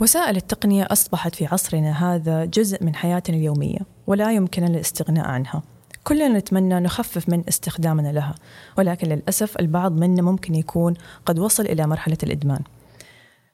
وسائل 0.00 0.36
التقنية 0.36 0.86
أصبحت 0.90 1.34
في 1.34 1.46
عصرنا 1.46 2.14
هذا 2.14 2.44
جزء 2.44 2.84
من 2.84 2.94
حياتنا 2.94 3.36
اليومية 3.36 3.78
ولا 4.06 4.32
يمكن 4.32 4.64
الاستغناء 4.64 5.26
عنها. 5.26 5.62
كلنا 6.04 6.28
نتمنى 6.38 6.80
نخفف 6.80 7.28
من 7.28 7.44
استخدامنا 7.48 8.12
لها 8.12 8.34
ولكن 8.78 9.08
للأسف 9.08 9.60
البعض 9.60 9.92
منا 9.92 10.22
ممكن 10.22 10.54
يكون 10.54 10.94
قد 11.26 11.38
وصل 11.38 11.66
إلى 11.66 11.86
مرحلة 11.86 12.16
الإدمان 12.22 12.60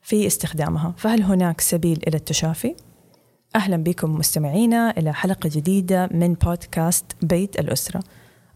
في 0.03 0.27
استخدامها. 0.27 0.95
فهل 0.97 1.23
هناك 1.23 1.61
سبيل 1.61 2.03
إلى 2.09 2.17
التشافي؟ 2.17 2.75
أهلا 3.57 3.77
بكم 3.77 4.15
مستمعينا 4.15 4.91
إلى 4.99 5.15
حلقة 5.15 5.51
جديدة 5.53 6.09
من 6.13 6.35
بودكاست 6.35 7.05
بيت 7.23 7.61
الأسرة 7.61 8.03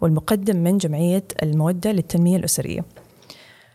والمقدم 0.01 0.57
من 0.57 0.79
جمعية 0.79 1.25
المودة 1.43 1.93
للتنمية 1.93 2.37
الأسرية. 2.37 2.85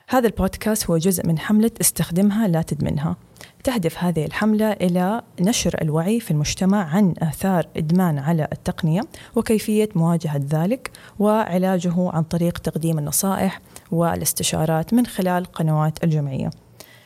هذا 0.07 0.27
البودكاست 0.27 0.89
هو 0.89 0.97
جزء 0.97 1.27
من 1.27 1.39
حملة 1.39 1.71
استخدمها 1.81 2.47
لا 2.47 2.61
تدمنها. 2.61 3.15
تهدف 3.65 4.03
هذه 4.03 4.25
الحملة 4.25 4.71
إلى 4.71 5.21
نشر 5.39 5.75
الوعي 5.81 6.19
في 6.19 6.31
المجتمع 6.31 6.95
عن 6.95 7.13
آثار 7.19 7.67
إدمان 7.77 8.19
على 8.19 8.47
التقنية 8.51 9.01
وكيفية 9.35 9.89
مواجهة 9.95 10.41
ذلك 10.49 10.91
وعلاجه 11.19 11.93
عن 12.11 12.23
طريق 12.23 12.57
تقديم 12.57 12.99
النصائح 12.99 13.61
والاستشارات 13.91 14.93
من 14.93 15.05
خلال 15.05 15.45
قنوات 15.45 16.03
الجمعية. 16.03 16.49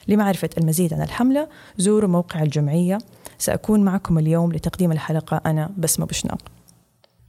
لمعرفة 0.08 0.50
المزيد 0.58 0.94
عن 0.94 1.02
الحملة 1.02 1.48
زوروا 1.78 2.10
موقع 2.10 2.44
الجمعية. 2.44 2.98
سأكون 3.38 3.84
معكم 3.84 4.18
اليوم 4.18 4.52
لتقديم 4.52 4.92
الحلقة. 4.92 5.42
أنا 5.46 5.70
بسمة 5.78 6.06
بشناق 6.06 6.42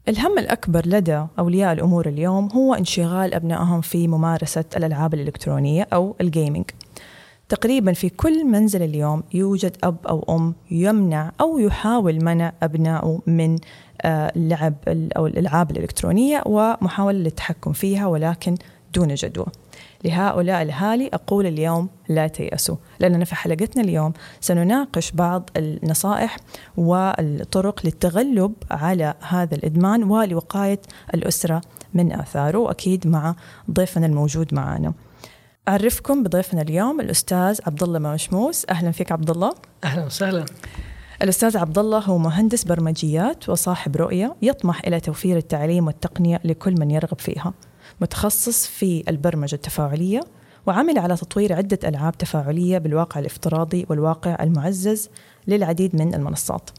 الهم 0.08 0.38
الأكبر 0.38 0.86
لدى 0.86 1.26
أولياء 1.38 1.72
الأمور 1.72 2.08
اليوم 2.08 2.48
هو 2.52 2.74
انشغال 2.74 3.34
أبنائهم 3.34 3.80
في 3.80 4.08
ممارسة 4.08 4.64
الألعاب 4.76 5.14
الإلكترونية 5.14 5.88
أو 5.92 6.16
الجيمنج 6.20 6.70
تقريبا 7.50 7.92
في 7.92 8.08
كل 8.08 8.44
منزل 8.44 8.82
اليوم 8.82 9.22
يوجد 9.34 9.76
أب 9.84 9.96
أو 10.08 10.36
أم 10.36 10.54
يمنع 10.70 11.32
أو 11.40 11.58
يحاول 11.58 12.24
منع 12.24 12.52
أبنائه 12.62 13.20
من 13.26 13.58
اللعب 14.04 14.74
أو 14.88 15.26
الألعاب 15.26 15.70
الإلكترونية 15.70 16.42
ومحاولة 16.46 17.18
للتحكم 17.18 17.72
فيها 17.72 18.06
ولكن 18.06 18.54
دون 18.94 19.14
جدوى. 19.14 19.46
لهؤلاء 20.04 20.62
الأهالي 20.62 21.10
أقول 21.12 21.46
اليوم 21.46 21.88
لا 22.08 22.26
تيأسوا 22.26 22.76
لأننا 23.00 23.24
في 23.24 23.34
حلقتنا 23.34 23.82
اليوم 23.82 24.12
سنناقش 24.40 25.10
بعض 25.10 25.50
النصائح 25.56 26.36
والطرق 26.76 27.80
للتغلب 27.84 28.52
على 28.70 29.14
هذا 29.28 29.54
الإدمان 29.54 30.04
ولوقاية 30.04 30.80
الأسرة 31.14 31.60
من 31.94 32.12
آثاره 32.12 32.58
وأكيد 32.58 33.06
مع 33.06 33.34
ضيفنا 33.70 34.06
الموجود 34.06 34.54
معنا. 34.54 34.92
أعرفكم 35.68 36.22
بضيفنا 36.22 36.62
اليوم 36.62 37.00
الأستاذ 37.00 37.58
عبد 37.66 37.82
الله 37.82 37.98
مشموس. 37.98 38.66
أهلا 38.70 38.90
فيك 38.90 39.12
عبد 39.12 39.30
الله. 39.30 39.52
أهلا 39.84 40.04
وسهلا. 40.04 40.44
الأستاذ 41.22 41.56
عبد 41.56 41.78
الله 41.78 41.98
هو 41.98 42.18
مهندس 42.18 42.64
برمجيات 42.64 43.48
وصاحب 43.48 43.96
رؤية 43.96 44.36
يطمح 44.42 44.80
إلى 44.86 45.00
توفير 45.00 45.36
التعليم 45.36 45.86
والتقنية 45.86 46.40
لكل 46.44 46.74
من 46.80 46.90
يرغب 46.90 47.18
فيها. 47.18 47.54
متخصص 48.00 48.66
في 48.66 49.04
البرمجة 49.08 49.54
التفاعلية 49.54 50.20
وعمل 50.66 50.98
على 50.98 51.16
تطوير 51.16 51.52
عدة 51.52 51.78
ألعاب 51.84 52.18
تفاعلية 52.18 52.78
بالواقع 52.78 53.20
الافتراضي 53.20 53.86
والواقع 53.88 54.42
المعزز 54.42 55.08
للعديد 55.46 55.96
من 56.02 56.14
المنصات. 56.14 56.70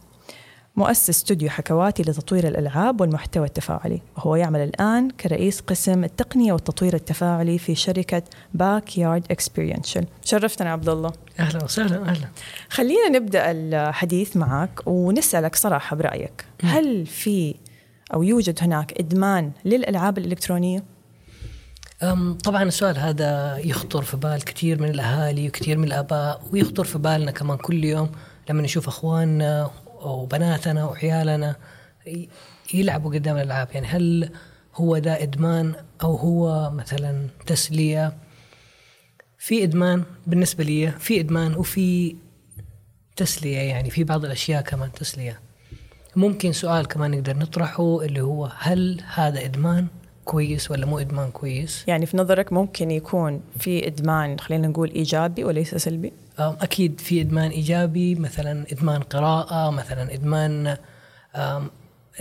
مؤسس 0.76 1.10
استوديو 1.10 1.50
حكواتي 1.50 2.04
لتطوير 2.04 2.48
الألعاب 2.48 3.02
والمحتوى 3.02 3.46
التفاعلي 3.46 4.02
وهو 4.18 4.36
يعمل 4.36 4.60
الآن 4.60 5.10
كرئيس 5.10 5.60
قسم 5.60 6.04
التقنية 6.04 6.54
والتطوير 6.54 6.94
التفاعلي 6.94 7.58
في 7.58 7.76
شركة 7.76 8.24
Backyard 8.54 9.26
Experiential 9.32 10.06
شرفتنا 10.26 10.72
عبد 10.72 10.90
الله 10.90 11.12
أهلا 11.40 11.64
وسهلا 11.64 12.10
أهلا. 12.10 12.28
خلينا 12.70 13.10
نبدأ 13.10 13.52
الحديث 13.52 14.38
معك 14.38 14.82
ونسألك 14.86 15.56
صراحة 15.56 15.96
برأيك. 15.96 16.46
هل 16.64 17.06
في 17.06 17.56
أو 18.14 18.24
يوجد 18.24 18.60
هناك 18.62 19.00
إدمان 19.00 19.52
للألعاب 19.66 20.18
الإلكترونية؟ 20.18 20.84
طبعا 22.44 22.64
السؤال 22.64 22.98
هذا 22.98 23.58
يخطر 23.58 24.02
في 24.02 24.18
بال 24.18 24.44
كثير 24.44 24.82
من 24.82 24.90
الأهالي 24.90 25.48
وكثير 25.48 25.78
من 25.78 25.84
الآباء 25.84 26.42
ويخطر 26.54 26.84
في 26.84 26.98
بالنا 26.98 27.32
كمان 27.32 27.58
كل 27.58 27.84
يوم 27.84 28.10
لما 28.50 28.62
نشوف 28.62 28.88
أخواننا 28.88 29.72
وبناتنا 30.02 30.86
وعيالنا 30.86 31.56
يلعبوا 32.74 33.14
قدام 33.14 33.38
الألعاب. 33.38 33.68
يعني 33.74 33.88
هل 33.88 34.30
هو 34.76 34.98
ده 34.98 35.24
إدمان 35.24 35.74
أو 36.04 36.16
هو 36.16 36.72
مثلا 36.72 37.28
تسلية؟ 37.46 38.14
في 39.38 39.64
إدمان 39.64 40.04
بالنسبة 40.28 40.64
لي 40.64 40.92
في 40.92 41.20
إدمان 41.20 41.56
وفي 41.56 42.16
تسلية. 43.16 43.58
يعني 43.58 43.90
في 43.90 44.04
بعض 44.04 44.26
الأشياء 44.26 44.62
كمان 44.62 44.92
تسلية. 44.92 45.40
ممكن 46.16 46.52
سؤال 46.52 46.88
كمان 46.88 47.12
نقدر 47.12 47.38
نطرحه 47.38 48.02
اللي 48.02 48.22
هو 48.22 48.50
هل 48.58 49.02
هذا 49.14 49.46
إدمان 49.46 49.88
كويس 50.26 50.72
ولا 50.72 50.86
مو 50.86 51.00
إدمان 51.00 51.32
كويس؟ 51.32 51.84
يعني 51.88 52.06
في 52.06 52.18
نظرك 52.18 52.54
ممكن 52.54 52.92
يكون 52.92 53.42
في 53.60 53.88
إدمان 53.88 54.40
خلينا 54.40 54.68
نقول 54.68 54.92
إيجابي 54.92 55.44
وليس 55.44 55.76
سلبي؟ 55.76 56.14
أكيد 56.40 57.00
في 57.00 57.22
إدمان 57.22 57.52
إيجابي 57.52 58.16
مثلا 58.16 58.66
إدمان 58.72 59.02
قراءة 59.02 59.70
مثلا 59.70 60.14
إدمان 60.14 60.78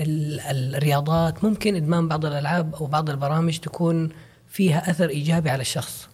الرياضات. 0.00 1.44
ممكن 1.44 1.76
إدمان 1.76 2.08
بعض 2.08 2.26
الألعاب 2.26 2.74
أو 2.74 2.86
بعض 2.86 3.10
البرامج 3.10 3.58
تكون 3.58 4.08
فيها 4.48 4.90
أثر 4.90 5.08
إيجابي 5.08 5.50
على 5.50 5.60
الشخص. 5.60 6.08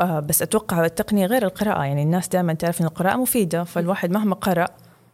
آه 0.00 0.20
بس 0.20 0.42
أتوقع 0.42 0.84
التقنية 0.84 1.26
غير 1.26 1.44
القراءة. 1.44 1.84
يعني 1.84 2.02
الناس 2.02 2.28
دائما 2.28 2.52
تعرف 2.54 2.80
أن 2.80 2.86
القراءة 2.86 3.16
مفيدة 3.16 3.64
فالواحد 3.64 4.10
مهما 4.10 4.34
قرأ 4.34 4.68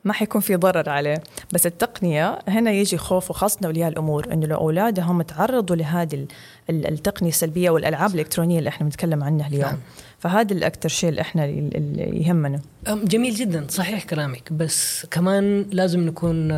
ما 0.04 0.12
حيكون 0.12 0.40
في 0.40 0.56
ضرر 0.56 0.90
عليه. 0.90 1.22
بس 1.52 1.66
التقنية 1.66 2.38
هنا 2.48 2.70
يجي 2.70 2.96
خوف 2.98 3.30
وخاصة 3.30 3.58
أولياء 3.64 3.88
الأمور 3.88 4.32
أنه 4.32 4.46
لو 4.46 4.56
أولادهم 4.56 5.22
تعرضوا 5.22 5.76
لهذه 5.76 6.26
التقنية 6.70 7.30
السلبية 7.30 7.70
والألعاب 7.70 8.14
الإلكترونية 8.14 8.58
اللي 8.58 8.68
إحنا 8.68 8.84
بنتكلم 8.84 9.24
عنها 9.24 9.48
اليوم. 9.48 9.80
فهذا 10.24 10.52
الأكثر 10.52 10.88
شيء 10.88 11.10
اللي 11.10 11.20
إحنا 11.20 11.44
اللي 11.44 12.22
يهمنا. 12.26 12.60
جميل 12.88 13.34
جدا. 13.34 13.66
صحيح 13.68 14.04
كلامك. 14.04 14.52
بس 14.52 15.06
كمان 15.10 15.66
لازم 15.70 16.00
نكون 16.00 16.52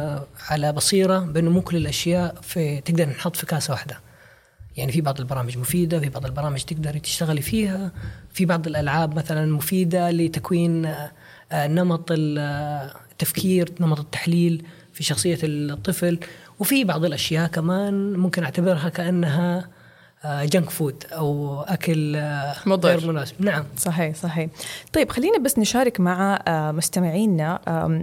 على 0.50 0.72
بصيرة 0.72 1.18
بأنه 1.18 1.50
مو 1.50 1.60
كل 1.60 1.76
الأشياء 1.76 2.34
في 2.42 2.80
تقدر 2.80 3.08
نحط 3.08 3.36
في 3.36 3.46
كاسة 3.46 3.72
واحدة. 3.72 4.00
يعني 4.76 4.92
في 4.92 5.00
بعض 5.00 5.20
البرامج 5.20 5.58
مفيدة 5.58 6.00
في 6.00 6.08
بعض 6.08 6.26
البرامج 6.26 6.62
تقدري 6.62 7.00
تشتغلي 7.00 7.42
فيها. 7.42 7.92
في 8.32 8.44
بعض 8.44 8.66
الألعاب 8.66 9.16
مثلا 9.16 9.52
مفيدة 9.52 10.10
لتكوين 10.10 10.94
نمط 11.54 12.08
التفكير 12.10 13.72
نمط 13.80 14.00
التحليل 14.00 14.64
في 14.92 15.02
شخصية 15.02 15.38
الطفل. 15.42 16.18
وفي 16.58 16.84
بعض 16.84 17.04
الأشياء 17.04 17.48
كمان 17.48 18.12
ممكن 18.12 18.44
أعتبرها 18.44 18.88
كأنها 18.88 19.68
جنك 20.44 20.70
فود 20.70 21.04
أو 21.12 21.60
أكل 21.62 22.22
مضر. 22.66 22.88
غير 22.88 23.08
مناسب. 23.12 23.34
نعم. 23.38 23.64
صحيح 23.76 24.14
صحيح. 24.14 24.48
طيب 24.92 25.10
خلينا 25.10 25.38
بس 25.38 25.58
نشارك 25.58 26.00
مع 26.00 26.42
مستمعينا 26.72 27.60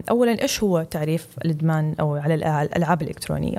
اولا 0.09 0.41
إيش 0.41 0.63
هو 0.63 0.83
تعريف 0.83 1.27
الإدمان 1.45 1.95
أو 1.99 2.15
على 2.15 2.33
الألعاب 2.33 3.01
الإلكترونية؟ 3.01 3.57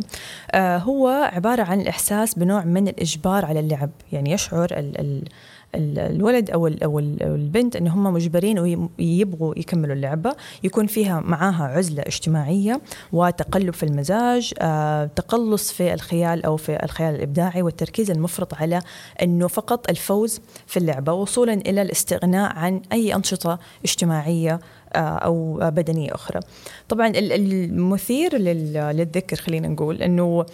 هو 0.57 1.09
عبارة 1.33 1.63
عن 1.63 1.81
الإحساس 1.81 2.35
بنوع 2.35 2.65
من 2.65 2.89
الإجبار 2.89 3.45
على 3.45 3.61
اللعب. 3.61 3.91
يعني 4.13 4.33
يشعر 4.33 4.69
ال 4.73 5.01
ال 5.01 5.25
الولد 5.75 6.51
أو 6.51 6.67
أو 6.67 6.99
البنت 6.99 7.77
إن 7.77 7.89
هم 7.89 8.05
مجبرين 8.05 8.59
ويبغوا 8.99 9.55
يكملوا 9.59 9.95
اللعبة 9.95 10.37
يكون 10.62 10.87
فيها 10.87 11.21
معاها 11.21 11.65
عزلة 11.65 12.03
اجتماعية 12.03 12.81
وتقلب 13.12 13.75
في 13.75 13.83
المزاج 13.83 14.54
آه، 14.59 15.04
تقلص 15.04 15.72
في 15.72 15.95
الخيال 15.95 16.45
أو 16.45 16.57
في 16.57 16.84
الخيال 16.84 17.15
الإبداعي 17.15 17.63
والتركيز 17.63 18.10
المفرط 18.10 18.54
على 18.54 18.81
إنه 19.22 19.48
فقط 19.48 19.91
الفوز 19.91 20.41
في 20.66 20.77
اللعبة 20.77 21.13
وصولا 21.13 21.53
إلى 21.53 21.83
الاستغناء 21.83 22.57
عن 22.57 22.83
أي 22.93 23.15
أنشطة 23.15 23.59
اجتماعية 23.84 24.60
أو 24.97 25.59
بدنية 25.63 26.15
أخرى. 26.15 26.41
طبعا 26.89 27.13
المثير 27.16 28.37
للذكر 28.37 29.37
خلينا 29.37 29.69
نقول 29.69 30.03
إنه 30.03 30.47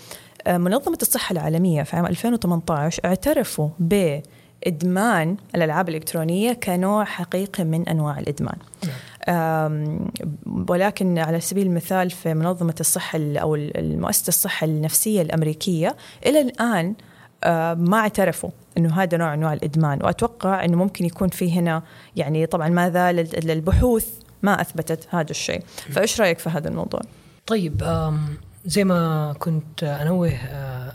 منظمة 0.49 0.99
الصحة 1.03 1.33
العالمية 1.33 1.83
في 1.83 1.97
عام 1.97 2.07
2018 2.07 3.05
اعترفوا 3.05 3.69
ب 3.79 4.21
إدمان 4.67 5.37
الألعاب 5.55 5.89
الإلكترونية 5.89 6.53
كنوع 6.53 7.05
حقيقي 7.05 7.65
من 7.65 7.89
أنواع 7.89 8.19
الإدمان. 8.19 8.57
ولكن 10.69 11.19
على 11.19 11.41
سبيل 11.41 11.67
المثال 11.67 12.11
في 12.11 12.35
منظمة 12.35 12.75
الصحة 12.81 13.19
أو 13.19 13.55
المؤسسة 13.55 14.29
الصحة 14.29 14.65
النفسية 14.65 15.23
الأمريكية 15.23 15.97
إلى 16.27 16.41
الآن 16.41 16.95
ما 17.85 17.99
اعترفوا 17.99 18.51
إنه 18.79 19.03
هذا 19.03 19.19
نوع 19.19 19.35
أنواع 19.35 19.53
الإدمان. 19.53 19.99
وأتوقع 20.03 20.65
إنه 20.65 20.77
ممكن 20.77 21.05
يكون 21.05 21.29
في 21.29 21.53
هنا 21.53 21.83
يعني 22.17 22.47
طبعا 22.47 22.69
ما 22.69 22.91
زال 22.91 23.51
البحوث 23.51 24.09
ما 24.43 24.61
أثبتت 24.61 25.07
هذا 25.11 25.31
الشيء. 25.31 25.63
فإيش 25.67 26.21
رأيك 26.21 26.39
في 26.39 26.51
هذا 26.51 26.69
الموضوع؟ 26.69 27.01
طيب 27.47 27.83
زي 28.65 28.85
ما 28.85 29.33
كنت 29.39 29.85
أنوه 29.85 30.33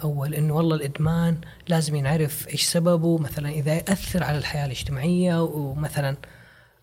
أول 0.03 0.35
إنه 0.35 0.53
والله 0.53 0.75
الإدمان 0.75 1.37
لازم 1.67 1.95
ينعرف 1.95 2.47
إيش 2.47 2.63
سببه 2.63 3.17
مثلا 3.17 3.49
إذا 3.49 3.73
يأثر 3.73 4.23
على 4.23 4.37
الحياة 4.37 4.65
الاجتماعية 4.65 5.43
ومثلا 5.43 6.15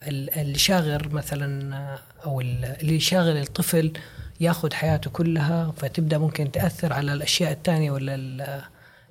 اللي 0.09 0.59
شاغر 0.59 1.09
مثلا 1.09 1.77
أو 2.25 2.41
اللي 2.41 3.01
شاغل 3.01 3.37
الطفل 3.37 3.93
ياخذ 4.41 4.73
حياته 4.73 5.11
كلها 5.11 5.73
فتبدأ 5.77 6.19
ممكن 6.19 6.53
تأثر 6.53 6.93
على 6.93 7.13
الأشياء 7.13 7.53
الثانية 7.53 7.91
ولا 7.91 8.15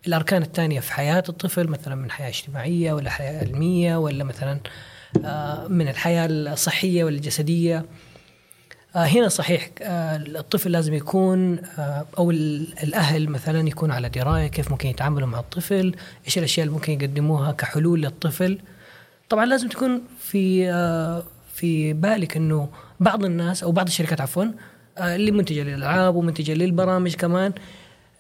الأركان 0.08 0.42
الثانية 0.42 0.80
في 0.80 0.94
حياة 0.94 1.24
الطفل 1.30 1.68
مثلا 1.68 1.96
من 1.96 2.12
حياة 2.12 2.30
اجتماعية 2.30 2.94
ولا 2.94 3.10
حياة 3.10 3.40
علمية 3.40 3.98
ولا 3.98 4.24
مثلا 4.24 4.60
آه، 5.26 5.68
من 5.68 5.88
الحياة 5.88 6.28
الصحية 6.30 7.04
والجسدية. 7.04 7.78
آه، 7.78 8.11
هنا 8.96 9.28
صحيح 9.28 9.70
آه، 9.82 10.16
الطفل 10.16 10.72
لازم 10.72 10.94
يكون 10.94 11.60
أو 12.18 12.32
الأهل 12.32 13.30
مثلا 13.30 13.68
يكونوا 13.68 13.96
على 13.96 14.10
دراية 14.10 14.48
كيف 14.48 14.72
ممكن 14.72 14.90
يتعاملوا 14.90 15.28
مع 15.28 15.40
الطفل، 15.40 15.96
إيش 16.26 16.38
الأشياء 16.38 16.66
اللي 16.66 16.78
ممكن 16.78 16.94
يقدموها 16.94 17.52
كحلول 17.52 18.02
للطفل. 18.02 18.60
طبعا 19.30 19.46
لازم 19.46 19.70
تكون 19.70 20.02
في 20.20 20.72
في 21.54 21.94
بالك 21.94 22.38
إنه 22.38 22.70
بعض 23.00 23.26
الناس 23.26 23.64
أو 23.64 23.72
بعض 23.72 23.88
الشركات 23.88 24.22
عفوا 24.22 24.46
اللي 25.00 25.32
منتجة 25.32 25.64
للألعاب 25.64 26.16
ومنتجة 26.16 26.54
للبرامج 26.54 27.16
كمان 27.16 27.52
آه، 27.52 27.60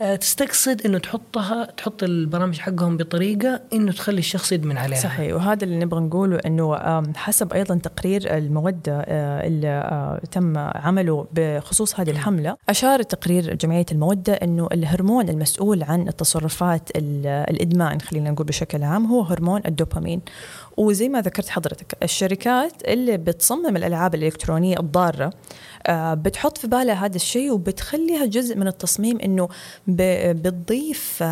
تستقصد 0.01 0.85
إنه 0.85 0.97
تحطها 0.97 1.65
تحط 1.65 2.03
البرامج 2.03 2.59
حقهم 2.59 2.97
بطريقة 2.97 3.61
إنه 3.73 3.91
تخلي 3.91 4.19
الشخص 4.19 4.51
يدمن 4.51 4.77
عليها. 4.77 4.99
صحيح 4.99 5.35
وهذا 5.35 5.63
اللي 5.63 5.79
نبغى 5.79 5.99
نقوله 5.99 6.39
إنه 6.45 6.75
حسب 7.15 7.53
أيضا 7.53 7.75
تقرير 7.75 8.37
المودة 8.37 8.99
آه، 8.99 9.47
اللي 9.47 9.67
آه، 9.67 10.21
تم 10.31 10.57
عمله 10.57 11.27
بخصوص 11.33 11.99
هذه 11.99 12.09
الحملة، 12.09 12.57
أشار 12.69 13.01
تقرير 13.01 13.53
جمعية 13.53 13.85
المودة 13.91 14.33
إنه 14.33 14.67
الهرمون 14.71 15.29
المسؤول 15.29 15.83
عن 15.83 16.07
التصرفات 16.07 16.89
الإدمان 16.95 18.01
خلينا 18.01 18.31
نقول 18.31 18.47
بشكل 18.47 18.83
عام 18.83 19.05
هو 19.05 19.21
هرمون 19.21 19.61
الدوبامين. 19.65 20.21
وزي 20.77 21.09
ما 21.09 21.21
ذكرت 21.21 21.49
حضرتك 21.49 21.97
الشركات 22.03 22.73
اللي 22.87 23.17
بتصمم 23.17 23.77
الألعاب 23.77 24.15
الإلكترونية 24.15 24.79
الضارة 24.79 25.33
آه، 25.87 26.13
بتحط 26.13 26.57
في 26.57 26.67
بالها 26.67 27.05
هذا 27.05 27.15
الشيء 27.15 27.51
وبتخليها 27.51 28.25
جزء 28.25 28.57
من 28.57 28.67
التصميم 28.67 29.19
إنه 29.19 29.49
بتضيف 29.87 31.23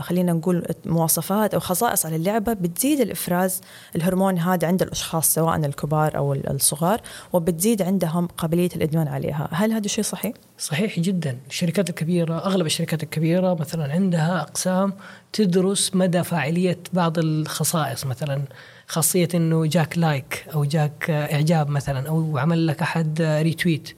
خلينا 0.00 0.32
نقول 0.32 0.66
مواصفات 0.86 1.54
أو 1.54 1.60
خصائص 1.60 2.06
على 2.06 2.16
اللعبة 2.16 2.52
بتزيد 2.52 3.00
الإفراز 3.00 3.60
الهرمون 3.96 4.38
هذا 4.38 4.68
عند 4.68 4.82
الأشخاص 4.82 5.34
سواء 5.34 5.56
الكبار 5.56 6.16
أو 6.16 6.32
الصغار 6.32 7.00
وبتزيد 7.32 7.82
عندهم 7.82 8.26
قابلية 8.26 8.70
الإدمان 8.76 9.08
عليها، 9.08 9.48
هل 9.52 9.72
هذا 9.72 9.84
الشيء 9.84 10.04
صحيح؟ 10.04 10.32
صحيح 10.58 11.00
جدا، 11.00 11.38
الشركات 11.50 11.90
الكبيرة 11.90 12.38
أغلب 12.38 12.66
الشركات 12.66 13.02
الكبيرة 13.02 13.54
مثلا 13.54 13.92
عندها 13.92 14.40
أقسام 14.40 14.92
تدرس 15.32 15.94
مدى 15.94 16.24
فاعلية 16.24 16.78
بعض 16.92 17.18
الخصائص 17.18 18.06
مثلا 18.06 18.42
خاصية 18.86 19.28
إنه 19.34 19.66
جاك 19.66 19.98
like 19.98 20.46
أو 20.54 20.64
جاك 20.64 21.10
إعجاب 21.10 21.68
مثلا 21.68 22.08
أو 22.08 22.38
عمل 22.38 22.66
لك 22.66 22.82
أحد 22.82 23.22
retweet. 23.22 23.96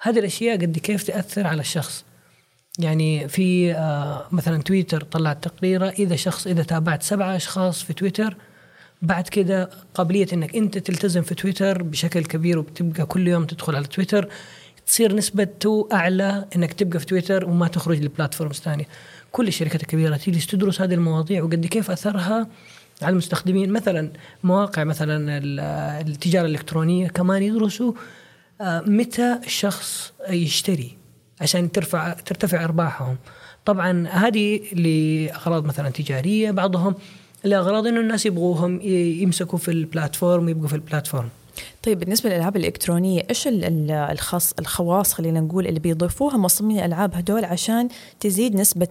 هذه 0.00 0.18
الأشياء 0.18 0.56
قد 0.56 0.78
كيف 0.78 1.02
تأثر 1.02 1.46
على 1.46 1.60
الشخص؟ 1.60 2.04
يعني 2.78 3.28
في 3.28 3.72
آه، 3.74 4.26
مثلا 4.32 4.62
تويتر 4.62 5.02
طلعت 5.02 5.44
تقريره 5.44 5.88
إذا 5.88 6.16
شخص 6.16 6.46
إذا 6.46 6.62
تابعت 6.62 7.02
سبعة 7.02 7.36
أشخاص 7.36 7.82
في 7.82 7.92
تويتر 7.92 8.36
بعد 9.02 9.28
كده 9.28 9.70
قابلية 9.94 10.26
إنك 10.32 10.56
أنت 10.56 10.78
تلتزم 10.78 11.22
في 11.22 11.34
تويتر 11.34 11.82
بشكل 11.82 12.24
كبير 12.24 12.58
وبتبقى 12.58 13.06
كل 13.06 13.28
يوم 13.28 13.44
تدخل 13.44 13.76
على 13.76 13.86
تويتر. 13.86 14.28
تصير 14.88 15.14
نسبته 15.14 15.88
أعلى 15.92 16.44
إنك 16.56 16.72
تبقى 16.72 16.98
في 16.98 17.06
تويتر 17.06 17.44
وما 17.44 17.68
تخرج 17.68 18.02
ل 18.02 18.07
platforms 18.07 18.56
ثانية. 18.56 18.84
كل 19.32 19.48
الشركات 19.48 19.82
الكبيرة 19.82 20.16
تجلس 20.16 20.46
تدرس 20.46 20.80
هذه 20.80 20.94
المواضيع 20.94 21.42
وقد 21.42 21.66
كيف 21.66 21.90
أثرها 21.90 22.46
على 23.02 23.12
المستخدمين. 23.12 23.72
مثلا 23.72 24.10
مواقع 24.44 24.84
مثلا 24.84 25.40
التجارة 26.00 26.46
الإلكترونية 26.46 27.08
كمان 27.08 27.42
يدرسوا 27.42 27.92
آه، 28.60 28.80
متى 28.80 29.38
الشخص 29.46 30.12
يشتري 30.30 30.96
عشان 31.40 31.72
ترفع 31.72 32.12
ترتفع 32.12 32.64
أرباحهم. 32.64 33.16
طبعا 33.64 34.08
هذه 34.08 34.60
لأغراض 34.72 35.64
مثلا 35.64 35.90
تجارية 35.90 36.50
بعضهم 36.50 36.94
لأغراض 37.44 37.86
إنه 37.86 38.00
الناس 38.00 38.26
يبغوهم 38.26 38.80
يمسكوا 39.22 39.58
في 39.58 39.70
البلاتفورم 39.70 40.44
ويبقوا 40.44 40.68
في 40.68 40.74
البلاتفورم 40.74 41.28
طيب 41.88 41.98
بالنسبة 41.98 42.30
للألعاب 42.30 42.56
الإلكترونية 42.56 43.22
إيش 43.30 43.48
الخاص 43.48 44.54
الخواص 44.58 45.12
خلينا 45.12 45.40
نقول 45.40 45.66
اللي 45.66 45.80
بيضيفوها 45.80 46.36
مصممين 46.36 46.78
الألعاب 46.78 47.14
هدول 47.14 47.44
عشان 47.44 47.88
تزيد 48.20 48.54
نسبة 48.54 48.88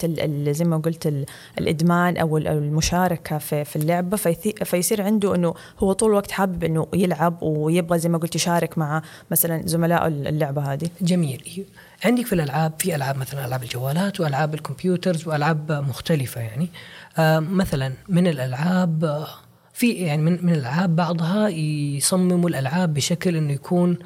زي 0.51 0.65
ما 0.65 0.77
قلت 0.77 1.25
الإدمان 1.59 2.17
أو 2.17 2.37
المشاركة 2.37 3.37
في 3.37 3.65
في 3.65 3.75
اللعبة 3.75 4.17
فيصير 4.63 5.01
عنده 5.01 5.35
إنه 5.35 5.53
هو 5.79 5.93
طول 5.93 6.09
الوقت 6.09 6.31
حابب 6.31 6.63
إنه 6.63 6.87
يلعب 6.93 7.43
ويبغى 7.43 7.99
زي 7.99 8.09
ما 8.09 8.17
قلت 8.17 8.35
يشارك 8.35 8.77
مع 8.77 9.01
مثلا 9.31 9.61
زملاء 9.67 10.07
اللعبة 10.07 10.73
هذه. 10.73 10.89
جميل. 11.01 11.65
عندك 12.05 12.25
في 12.25 12.33
الألعاب 12.33 12.73
في 12.79 12.95
ألعاب 12.95 13.17
مثلا 13.17 13.45
ألعاب 13.45 13.63
الجوالات 13.63 14.19
وألعاب 14.19 14.53
الكمبيوترز 14.53 15.27
وألعاب 15.27 15.71
مختلفة 15.71 16.41
يعني. 16.41 16.69
آه 17.17 17.39
مثلا 17.39 17.93
من 18.09 18.27
الألعاب 18.27 19.03
آه 19.03 19.46
في 19.77 19.91
يعني 19.91 20.21
من 20.21 20.45
من 20.45 20.53
الألعاب 20.53 20.95
بعضها 20.95 21.47
يصمموا 21.47 22.49
الألعاب 22.49 22.93
بشكل 22.93 23.35
إنه 23.35 23.53
يكون 23.53 23.97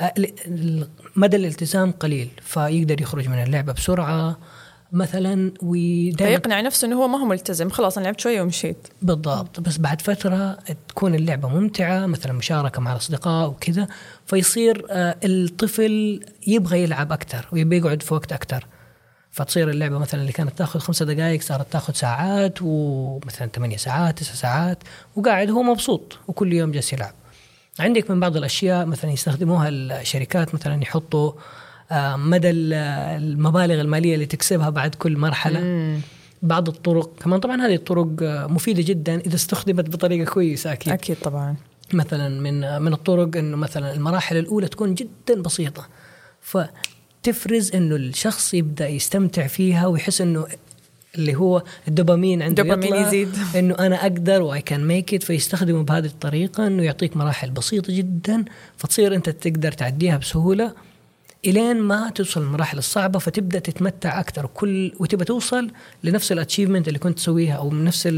آه، 0.00 0.14
مدى 1.16 1.36
الالتزام 1.36 1.90
قليل 1.90 2.28
فيقدر 2.42 3.00
يخرج 3.00 3.28
من 3.28 3.42
اللعبة 3.42 3.72
بسرعة 3.72 4.38
مثلا 4.92 5.52
فيقنع 6.18 6.60
نفسه 6.60 6.86
إنه 6.86 6.96
هو 6.96 7.08
ما 7.08 7.18
هو 7.18 7.24
ملتزم 7.24 7.68
خلاص 7.68 7.98
أنا 7.98 8.04
لعبت 8.04 8.20
شوية 8.20 8.42
ومشيت. 8.42 8.88
بالضبط 9.02 9.60
بس 9.60 9.78
بعد 9.78 10.00
فترة 10.00 10.58
تكون 10.88 11.14
اللعبة 11.14 11.48
ممتعة 11.48 12.06
مثلا 12.06 12.32
مشاركة 12.32 12.80
مع 12.80 12.92
الأصدقاء 12.92 13.48
وكذا 13.48 13.86
فيصير 14.26 14.86
آه، 14.90 15.16
الطفل 15.24 16.20
يبغى 16.46 16.82
يلعب 16.82 17.12
أكثر 17.12 17.48
ويبغى 17.52 17.76
يقعد 17.76 18.02
في 18.02 18.14
وقت 18.14 18.32
أكثر 18.32 18.66
فتصير 19.36 19.70
اللعبة 19.70 19.98
مثلا 19.98 20.20
اللي 20.20 20.32
كانت 20.32 20.58
تأخذ 20.58 20.80
خمسة 20.80 21.04
دقائق 21.04 21.42
صارت 21.42 21.72
تأخذ 21.72 21.92
ساعات 21.92 22.58
ومثلا 22.62 23.48
ثمانية 23.48 23.76
ساعات 23.76 24.18
تسع 24.18 24.34
ساعات 24.34 24.78
وقاعد 25.16 25.50
هو 25.50 25.62
مبسوط 25.62 26.18
وكل 26.28 26.52
يوم 26.52 26.70
جالس 26.72 26.92
يلعب. 26.92 27.14
عندك 27.80 28.10
من 28.10 28.20
بعض 28.20 28.36
الأشياء 28.36 28.86
مثلا 28.86 29.10
يستخدموها 29.10 29.68
الشركات 29.68 30.54
مثلا 30.54 30.82
يحطوا 30.82 31.32
آه، 31.90 32.16
مدى 32.16 32.50
المبالغ 32.50 33.80
المالية 33.80 34.14
اللي 34.14 34.26
تكسبها 34.26 34.70
بعد 34.70 34.94
كل 34.94 35.16
مرحلة. 35.16 35.60
مم. 35.60 36.00
بعض 36.42 36.68
الطرق 36.68 37.14
كمان 37.18 37.40
طبعا 37.40 37.66
هذه 37.66 37.74
الطرق 37.74 38.08
آه، 38.22 38.46
مفيدة 38.46 38.82
جدا 38.82 39.16
إذا 39.20 39.34
استخدمت 39.34 39.90
بطريقة 39.90 40.30
كويسة 40.30 40.72
أكيد. 40.72 40.92
أكيد 40.92 41.16
طبعا. 41.16 41.56
مثلا 41.92 42.28
من 42.40 42.82
من 42.82 42.92
الطرق 42.92 43.36
إنه 43.36 43.56
مثلا 43.56 43.94
المراحل 43.94 44.36
الأولى 44.36 44.68
تكون 44.68 44.94
جدا 44.94 45.42
بسيطة. 45.42 45.86
ف 46.40 46.58
تفرز 47.26 47.74
إنه 47.74 47.96
الشخص 47.96 48.54
يبدأ 48.54 48.88
يستمتع 48.88 49.46
فيها 49.46 49.86
ويحس 49.86 50.20
إنه 50.20 50.46
اللي 51.14 51.34
هو 51.34 51.62
الدوبامين 51.88 52.42
عنده 52.42 52.62
الدوبامين 52.62 52.94
يزيد. 52.94 53.28
إنه 53.56 53.74
أنا 53.78 54.02
أقدر 54.02 54.42
و 54.42 54.60
I 54.60 54.67
can 54.67 54.86
make 54.86 55.14
it 55.14 55.22
فيستخدمه 55.22 55.82
بهذه 55.82 56.06
الطريقة 56.06 56.66
إنه 56.66 56.82
يعطيك 56.82 57.16
مراحل 57.16 57.50
بسيطة 57.50 57.96
جدا 57.96 58.44
فتصير 58.76 59.14
أنت 59.14 59.30
تقدر 59.30 59.72
تعديها 59.72 60.16
بسهولة 60.16 60.72
إلين 61.46 61.80
ما 61.80 62.10
توصل 62.10 62.42
المراحل 62.42 62.78
الصعبة 62.78 63.18
فتبدأ 63.18 63.58
تتمتع 63.58 64.20
أكثر 64.20 64.46
كل 64.54 64.92
وتبى 64.98 65.24
توصل 65.24 65.70
لنفس 66.04 66.32
ال 66.32 66.37
achievement 66.37 66.88
اللي 66.88 66.98
كنت 66.98 67.18
تسويها 67.18 67.54
أو 67.54 67.72
نفس 67.72 68.08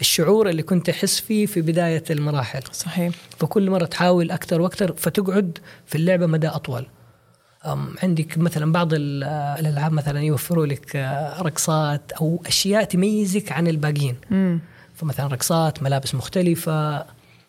الشعور 0.00 0.48
اللي 0.48 0.62
كنت 0.62 0.86
تحس 0.86 1.20
فيه 1.20 1.46
في 1.46 1.60
بداية 1.60 2.04
المراحل. 2.10 2.62
صحيح. 2.72 3.14
فكل 3.38 3.70
مرة 3.70 3.84
تحاول 3.84 4.30
أكثر 4.30 4.60
وأكثر 4.60 4.94
فتقعد 4.96 5.58
في 5.86 5.94
اللعبة 5.94 6.26
مدى 6.26 6.48
أطول. 6.48 6.86
عندك 8.02 8.38
مثلا 8.38 8.72
بعض 8.72 8.88
الألعاب 8.94 9.92
مثلا 9.92 10.20
يوفروا 10.20 10.66
لك 10.66 10.96
آه، 10.96 11.42
رقصات 11.42 12.12
أو 12.12 12.42
أشياء 12.46 12.84
تميزك 12.84 13.52
عن 13.52 13.68
الباقيين. 13.68 14.16
فمثلا 14.94 15.26
رقصات 15.26 15.82
ملابس 15.82 16.14
مختلفة. 16.14 17.04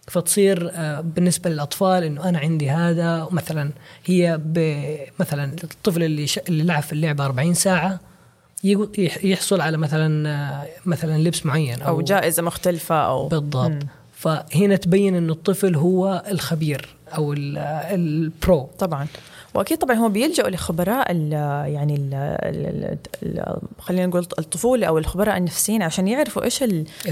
فتصير 0.10 0.72
آه، 0.74 1.02
بالنسبة 1.02 1.50
للأطفال 1.50 2.04
إنه 2.04 2.30
أنا 2.30 2.40
عندي 2.40 2.70
هذا 2.70 3.28
مثلا 3.32 3.72
هي 4.06 4.40
مثلا 5.20 5.56
الطفل 5.64 6.04
اللي 6.04 6.26
اللي 6.50 6.64
لعب 6.64 6.84
في 6.84 6.94
اللعبة 6.94 7.26
40 7.26 7.54
ساعة 7.54 8.00
يحصل 9.24 9.62
على 9.62 9.78
مثلا 9.78 10.30
آه، 10.30 10.68
مثلا 10.86 11.18
لبس 11.18 11.46
معين 11.46 11.82
أو, 11.82 11.96
أو 11.96 12.02
جائزة 12.02 12.44
مختلفة 12.44 12.96
أو 12.96 13.28
بالضبط. 13.28 13.70
مم. 13.70 13.80
فهنا 14.14 14.76
تبين 14.76 15.16
إنه 15.16 15.34
الطفل 15.34 15.76
هو 15.76 16.24
الخبير 16.32 16.96
أو 17.16 17.34
البرو. 17.34 18.70
طبعا. 18.80 19.08
وأكيد 19.54 19.78
طبعا 19.78 19.96
هم 19.96 20.12
بيلجأوا 20.12 20.50
لخبراء 20.50 21.12
ال 21.12 21.32
يعني 21.74 21.96
ال 21.96 22.14
ال 22.14 22.98
ال 23.24 23.60
خلينا 23.80 24.06
نقول 24.06 24.28
الطفولة 24.40 24.88
أو 24.88 24.98
الخبراء 24.98 25.38
النفسيين 25.38 25.82
عشان 25.82 26.08
يعرفوا 26.08 26.44
إيش 26.44 26.64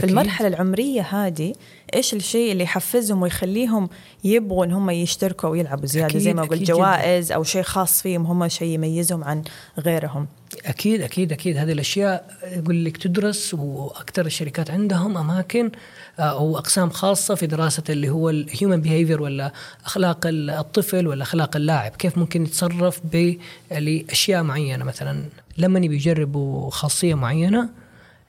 المرحلة 0.03 0.47
العمرية 0.47 1.01
هذه 1.01 1.53
إيش 1.95 2.13
الشيء 2.13 2.51
اللي 2.51 2.63
يحفزهم 2.63 3.21
ويخليهم 3.21 3.89
يبغوا 4.23 4.65
إن 4.65 4.71
هم 4.71 4.89
يشتركوا 4.89 5.49
ويلعبوا 5.49 5.85
زيادة 5.85 6.19
زي 6.19 6.33
ما 6.33 6.41
قلت 6.41 6.63
جوائز 6.63 7.31
أو 7.31 7.43
شيء 7.43 7.61
خاص 7.61 8.01
فيهم 8.01 8.25
هم 8.25 8.47
شيء 8.47 8.67
يميزهم 8.67 9.23
عن 9.23 9.43
غيرهم. 9.79 10.27
أكيد 10.65 11.01
أكيد 11.01 11.31
أكيد. 11.31 11.57
هذه 11.57 11.71
الأشياء 11.71 12.37
يقول 12.43 12.85
لك 12.85 12.97
تدرس 12.97 13.53
وأكثر 13.53 14.25
الشركات 14.25 14.71
عندهم 14.71 15.17
أماكن 15.17 15.71
آه، 16.19 16.21
أو 16.21 16.57
أقسام 16.57 16.89
خاصة 16.89 17.35
في 17.35 17.47
دراسة 17.47 17.83
اللي 17.89 18.09
هو 18.09 18.29
الهيومن 18.29 18.81
بيهيفير 18.81 19.21
ولا 19.21 19.51
أخلاق 19.85 20.19
الطفل 20.25 21.07
ولا 21.07 21.23
أخلاق 21.23 21.55
اللاعب. 21.55 21.91
كيف 21.91 22.17
ممكن 22.17 22.43
يتصرف 22.43 23.01
باشياء 23.13 24.43
معينة؟ 24.43 24.85
مثلا 24.85 25.23
لما 25.57 25.79
يبي 25.79 25.95
يجربوا 25.95 26.69
خاصية 26.69 27.15
معينة 27.15 27.69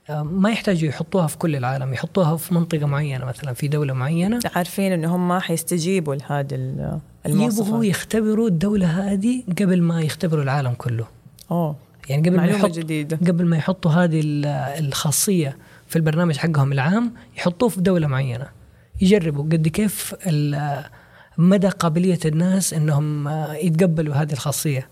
آه، 0.09 0.23
ما 0.23 0.49
يحتاجوا 0.49 0.89
يحطوها 0.89 1.27
في 1.27 1.37
كل 1.37 1.55
العالم 1.55 1.93
يحطوها 1.93 2.37
في 2.37 2.53
منطقة 2.53 2.85
معينة 2.85 3.25
مثلا 3.25 3.53
في 3.53 3.67
دولة 3.67 3.93
معينة. 3.93 4.39
عارفين 4.55 4.91
انهم 4.91 5.27
ما 5.27 5.39
حيستجيبوا 5.39 6.15
لهذه 6.15 6.55
المواصفات. 7.25 7.67
يبغوا 7.67 7.85
يختبروا 7.85 8.47
الدولة 8.47 8.87
هذه 8.87 9.43
قبل 9.59 9.81
ما 9.81 10.01
يختبروا 10.01 10.43
العالم 10.43 10.73
كله. 10.73 11.07
أوه. 11.51 11.88
يعني 12.09 12.29
قبل 12.29 12.37
ما 12.37 12.45
يحط 12.45 12.71
جديدة. 12.71 13.17
قبل 13.27 13.45
ما 13.45 13.57
يحطوا 13.57 13.91
هذه 13.91 14.21
الخاصية 14.79 15.57
في 15.87 15.95
البرنامج 15.95 16.37
حقهم 16.37 16.71
العام 16.71 17.13
يحطوه 17.37 17.69
في 17.69 17.81
دولة 17.81 18.07
معينة. 18.07 18.47
يجربوا 19.01 19.43
قد 19.43 19.67
كيف 19.67 20.15
مدى 21.37 21.67
قابلية 21.67 22.19
الناس 22.25 22.73
إنهم 22.73 23.29
يتقبلوا 23.53 24.15
هذه 24.15 24.33
الخاصية. 24.33 24.87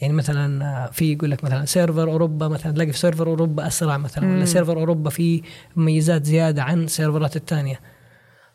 يعني 0.00 0.12
مثلا 0.12 0.90
في 0.92 1.12
يقول 1.12 1.30
لك 1.30 1.44
مثلا 1.44 1.64
server 1.64 2.10
أوروبا 2.10 2.48
مثلا 2.48 2.72
تلاقي 2.72 2.92
في 2.92 2.98
server 2.98 3.26
أوروبا 3.26 3.66
أسرع 3.66 3.96
مثلا 3.96 4.32
ولا 4.32 4.44
server 4.44 4.78
أوروبا 4.78 5.10
فيه 5.10 5.42
مميزات 5.76 6.24
زيادة 6.24 6.62
عن 6.62 6.84
السيرفرات 6.84 7.36
الثانية. 7.36 7.80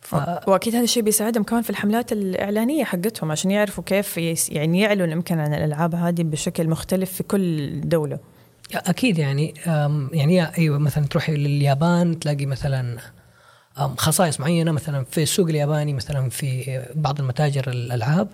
ف... 0.01 0.15
وأكيد 0.47 0.75
هذا 0.75 0.83
الشيء 0.83 1.03
بيساعدهم 1.03 1.43
كمان 1.43 1.61
في 1.61 1.69
الحملات 1.69 2.11
الإعلانية 2.11 2.83
حقتهم 2.83 3.31
عشان 3.31 3.51
يعرفوا 3.51 3.83
كيف 3.83 4.17
يعني 4.49 4.79
يعلنوا 4.79 5.07
يمكن 5.07 5.39
عن 5.39 5.53
الألعاب 5.53 5.95
هذه 5.95 6.23
بشكل 6.23 6.67
مختلف 6.67 7.11
في 7.11 7.23
كل 7.23 7.81
دولة. 7.81 8.19
أكيد 8.75 9.17
يعني 9.17 9.53
يعني 10.11 10.57
أيوه 10.57 10.77
مثلا 10.77 11.05
تروح 11.05 11.29
لليابان 11.29 12.19
تلاقي 12.19 12.45
مثلا 12.45 12.97
خصائص 13.97 14.39
معينة 14.39 14.71
مثلا 14.71 15.05
في 15.11 15.23
السوق 15.23 15.47
الياباني 15.47 15.93
مثلا 15.93 16.29
في 16.29 16.81
بعض 16.95 17.19
المتاجر 17.19 17.69
الألعاب 17.69 18.27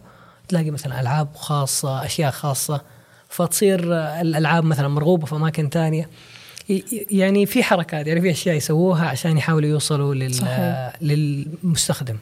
تلاقي 0.47 0.71
مثلا 0.71 1.01
ألعاب 1.01 1.35
خاصة 1.35 2.05
أشياء 2.05 2.31
خاصة 2.31 2.81
فتصير 3.29 3.79
الألعاب 4.21 4.63
مثلا 4.63 4.87
مرغوبة 4.87 5.25
في 5.25 5.35
أماكن 5.35 5.69
ثانية 5.69 6.09
يعني 7.11 7.45
في 7.45 7.63
حركات 7.63 8.07
يعني 8.07 8.21
في 8.21 8.31
أشياء 8.31 8.55
يسووها 8.55 9.05
عشان 9.05 9.37
يحاولوا 9.37 9.69
يوصلوا 9.69 10.15
لل 10.15 10.33
صحيح. 10.33 10.93
للمستخدم 11.01 12.15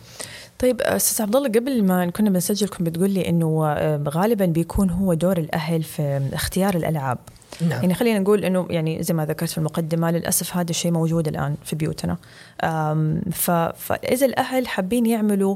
طيب 0.60 0.82
أستاذ 0.82 1.24
عبد 1.25 1.36
الله 1.36 1.50
قبل 1.50 1.84
ما 1.84 2.10
كنا 2.10 2.30
بنسجل 2.30 2.68
كنت 2.68 2.82
بتقول 2.82 3.10
لي 3.10 3.30
إنه 3.30 3.66
آه، 3.68 4.04
غالبا 4.10 4.46
بيكون 4.46 4.90
هو 4.90 5.14
دور 5.14 5.38
الأهل 5.38 5.84
في 5.84 6.30
اختيار 6.34 6.75
الألعاب 6.75 7.18
نعم. 7.62 7.82
يعني 7.82 7.94
خلينا 7.94 8.20
نقول 8.20 8.46
إنه 8.46 8.68
يعني 8.70 9.04
زي 9.04 9.14
ما 9.14 9.25
ذكرت 9.25 9.50
في 9.50 9.58
المقدمة 9.58 10.12
للأسف 10.12 10.58
هذا 10.58 10.70
الشيء 10.70 10.92
موجود 10.92 11.28
الآن 11.28 11.56
في 11.66 11.75
بيوتنا 11.75 12.18
فإذا 13.78 14.25
الأهل 14.25 14.68
حابين 14.68 15.06
يعملوا 15.06 15.56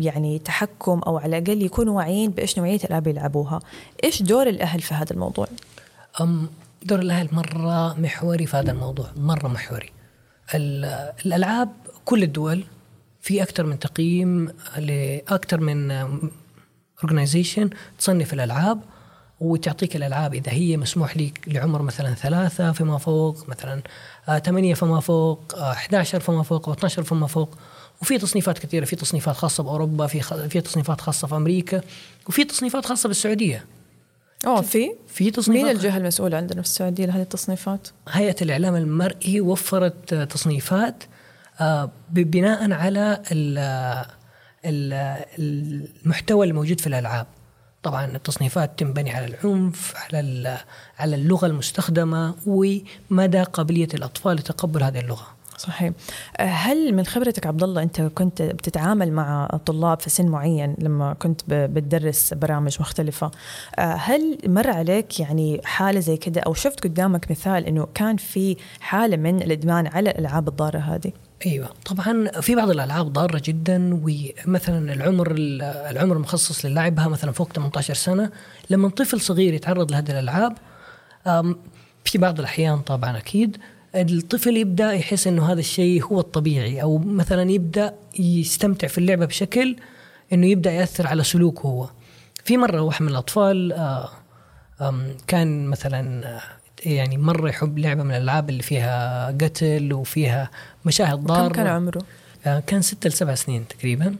يعني 0.00 0.38
تحكم 0.44 0.98
أو 0.98 1.18
على 1.18 1.38
الأقل 1.38 1.62
يكونوا 1.62 1.96
واعيين 1.96 2.30
بإيش 2.30 2.58
نوعية 2.58 2.76
الالعاب 2.76 3.06
يلعبوها 3.06 3.60
إيش 4.04 4.22
دور 4.22 4.48
الأهل 4.48 4.80
في 4.80 4.94
هذا 4.94 5.12
الموضوع 5.12 5.46
أم 6.20 6.48
دور 6.84 6.98
الأهل 6.98 7.28
مرة 7.32 8.00
محوري 8.00 8.46
في 8.46 8.56
هذا 8.56 8.70
الموضوع 8.72 9.06
مرة 9.16 9.48
محوري. 9.48 9.90
الألعاب 10.54 11.72
كل 12.04 12.22
الدول 12.22 12.64
في 13.20 13.42
أكثر 13.42 13.66
من 13.66 13.78
تقييم 13.78 14.48
لاكثر 14.78 15.60
من 15.60 15.90
اورجنايزيشن 17.02 17.70
تصنف 17.98 18.32
الألعاب 18.32 18.80
وتعطيك 19.40 19.96
الألعاب. 19.96 20.34
إذا 20.34 20.52
هي 20.52 20.76
مسموح 20.76 21.16
لك 21.16 21.40
لعمر 21.46 21.82
مثلا 21.82 22.14
ثلاثة 22.14 22.72
فما 22.72 22.98
فوق 22.98 23.48
مثلا 23.48 23.82
آه، 24.28 24.38
ثمانية 24.38 24.74
فما 24.74 25.00
فوق 25.00 25.54
11 25.54 26.16
آه، 26.18 26.20
فما 26.20 26.42
فوق 26.42 26.68
أو 26.68 26.74
12 26.74 27.02
فما 27.02 27.26
فوق. 27.26 27.58
وفي 28.02 28.18
تصنيفات 28.18 28.58
كثيرة 28.58 28.84
في 28.84 28.96
تصنيفات 28.96 29.36
خاصة 29.36 29.62
بأوروبا 29.62 30.06
في 30.06 30.20
في 30.48 30.60
تصنيفات 30.60 31.00
خاصة 31.00 31.28
في 31.28 31.36
أمريكا 31.36 31.80
وفي 32.28 32.44
تصنيفات 32.44 32.86
خاصة 32.86 33.08
بالسعودية. 33.08 33.64
آه 34.46 34.60
في. 34.60 34.92
في 35.08 35.30
تصنيفات؟ 35.30 35.64
مين 35.64 35.76
الجهة 35.76 35.96
المسؤولة 35.96 36.36
عندنا 36.36 36.62
في 36.62 36.68
السعودية 36.68 37.06
لهذه 37.06 37.22
التصنيفات؟ 37.22 37.88
هيئة 38.08 38.36
الإعلام 38.42 38.76
المرئي 38.76 39.40
وفرت 39.40 40.14
تصنيفات 40.14 41.04
آه، 41.60 41.90
بناء 42.10 42.72
على 42.72 43.22
المحتوى 44.64 46.46
الموجود 46.46 46.80
في 46.80 46.86
الألعاب. 46.86 47.26
طبعا 47.82 48.04
التصنيفات 48.04 48.78
تنبني 48.78 49.10
على 49.10 49.26
العنف 49.26 49.94
على 49.96 50.58
على 50.98 51.16
اللغة 51.16 51.46
المستخدمة 51.46 52.34
ومدى 52.46 53.42
قابلية 53.42 53.88
الأطفال 53.94 54.36
لتقبل 54.36 54.82
هذه 54.82 55.00
اللغة. 55.00 55.26
صحيح. 55.58 55.92
هل 56.40 56.94
من 56.94 57.06
خبرتك 57.06 57.46
عبد 57.46 57.62
الله 57.62 57.82
أنت 57.82 58.00
كنت 58.00 58.42
بتتعامل 58.42 59.12
مع 59.12 59.46
طلاب 59.66 60.00
في 60.00 60.10
سن 60.10 60.26
معين 60.26 60.76
لما 60.78 61.12
كنت 61.12 61.40
بتدرس 61.48 62.34
برامج 62.34 62.76
مختلفة؟ 62.80 63.30
هل 63.78 64.38
مر 64.46 64.70
عليك 64.70 65.20
يعني 65.20 65.60
حالة 65.64 66.00
زي 66.00 66.16
كده 66.16 66.40
أو 66.40 66.54
شفت 66.54 66.84
قدامك 66.84 67.30
مثال 67.30 67.66
إنه 67.66 67.88
كان 67.94 68.16
في 68.16 68.56
حالة 68.80 69.16
من 69.16 69.42
الإدمان 69.42 69.86
على 69.86 70.10
الالعاب 70.10 70.48
الضارة 70.48 70.78
هذه؟ 70.78 71.12
أيوه. 71.46 71.68
طبعا 71.84 72.40
في 72.40 72.54
بعض 72.54 72.70
الألعاب 72.70 73.12
ضارة 73.12 73.42
جدا 73.44 74.00
ومثلا 74.04 74.92
العمر 74.92 75.34
العمر 75.90 76.16
المخصص 76.16 76.66
للعبها 76.66 77.08
مثلا 77.08 77.32
فوق 77.32 77.52
18 77.52 77.94
سنة. 77.94 78.30
لما 78.70 78.88
طفل 78.88 79.20
صغير 79.20 79.54
يتعرض 79.54 79.90
لهذه 79.92 80.10
الألعاب 80.10 80.56
في 82.04 82.18
بعض 82.18 82.38
الأحيان 82.38 82.78
طبعا 82.78 83.18
أكيد 83.18 83.56
الطفل 83.94 84.56
يبدأ 84.56 84.92
يحس 84.92 85.26
إنه 85.26 85.52
هذا 85.52 85.60
الشيء 85.60 86.04
هو 86.04 86.20
الطبيعي 86.20 86.82
أو 86.82 86.98
مثلا 86.98 87.50
يبدأ 87.50 87.94
يستمتع 88.18 88.88
في 88.88 88.98
اللعبة 88.98 89.26
بشكل 89.26 89.76
إنه 90.32 90.46
يبدأ 90.46 90.72
يأثر 90.72 91.06
على 91.06 91.24
سلوكه 91.24 91.66
هو. 91.66 91.88
في 92.44 92.56
مرة 92.56 92.80
واحد 92.80 93.02
من 93.02 93.08
الأطفال 93.08 93.72
آه، 93.72 94.08
كان 95.26 95.66
مثلا 95.66 96.26
آه، 96.26 96.40
يعني 96.86 97.18
مرة 97.18 97.48
يحب 97.48 97.78
لعبة 97.78 98.02
من 98.02 98.10
الألعاب 98.10 98.50
اللي 98.50 98.62
فيها 98.62 99.26
قتل 99.26 99.92
وفيها 99.92 100.50
مشاهد 100.84 101.18
ضارة. 101.18 101.48
كم 101.48 101.54
كان 101.54 101.66
عمره؟ 101.66 102.02
آه، 102.46 102.60
كان 102.66 102.82
ستة 102.82 103.08
لسبع 103.08 103.34
سنين 103.34 103.68
تقريبا. 103.68 104.16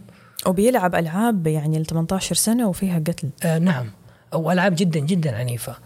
وبيلعب 0.46 0.94
ألعاب 0.94 1.46
يعني 1.46 1.78
ل 1.78 1.86
18 1.86 2.34
سنة 2.34 2.68
وفيها 2.68 2.98
قتل. 2.98 3.28
آه 3.44 3.58
نعم. 3.58 3.90
والعاب 4.34 4.74
جدا 4.76 5.00
جدا 5.00 5.36
عنيفة. 5.36 5.76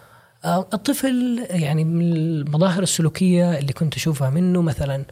الطفل 0.45 1.47
يعني 1.51 1.85
من 1.85 2.13
المظاهر 2.13 2.83
السلوكية 2.83 3.59
اللي 3.59 3.73
كنت 3.73 3.97
أشوفها 3.97 4.31
منه 4.31 4.63
مثلا 4.63 5.05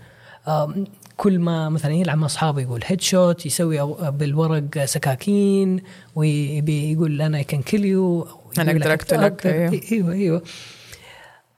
آه 0.47 0.75
كل 1.17 1.39
ما 1.39 1.69
مثلا 1.69 1.93
يلعب 1.93 2.19
مع 2.19 2.27
أصحابه 2.27 2.61
يقول 2.61 2.81
هيد 2.85 3.01
شوت 3.01 3.47
يسوي 3.47 3.95
بالورق 4.11 4.85
سكاكين 4.85 5.83
ويقول 6.15 7.23
أنا 7.23 7.43
كان 7.43 7.63
كل 7.63 7.85
يو 7.85 8.27
أنا 8.59 8.71
أقدر 8.73 8.93
أقتلك 8.93 9.47
أيوه 9.47 9.81
إيوه, 9.93 10.13
أيوه. 10.13 10.43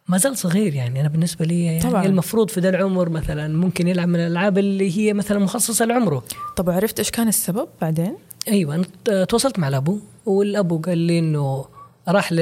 ما 0.08 0.18
زال 0.18 0.37
صغير 0.37 0.75
يعني 0.75 1.00
أنا 1.00 1.08
بالنسبة 1.08 1.44
لي 1.44 1.64
يعني 1.64 1.80
طبعا. 1.80 2.04
المفروض 2.04 2.50
في 2.50 2.61
ذا 2.61 2.68
العمر 2.68 3.08
مثلا 3.08 3.56
ممكن 3.56 3.88
يلعب 3.88 4.08
من 4.08 4.20
الألعاب 4.20 4.58
اللي 4.58 4.99
هي 4.99 5.12
مثلا 5.12 5.38
مخصصة 5.38 5.85
لعمره 5.85 6.25
طب 6.56 6.70
عرفت 6.70 6.99
إيش 6.99 7.11
كان 7.11 7.28
السبب 7.28 7.68
بعدين؟ 7.80 8.16
أيوه 8.49 8.85
تواصلت 9.28 9.58
مع 9.58 9.68
الأبو 9.68 9.99
والأبو 10.26 10.78
قال 10.78 10.99
لي 10.99 11.18
إنه 11.18 11.64
راح 12.08 12.32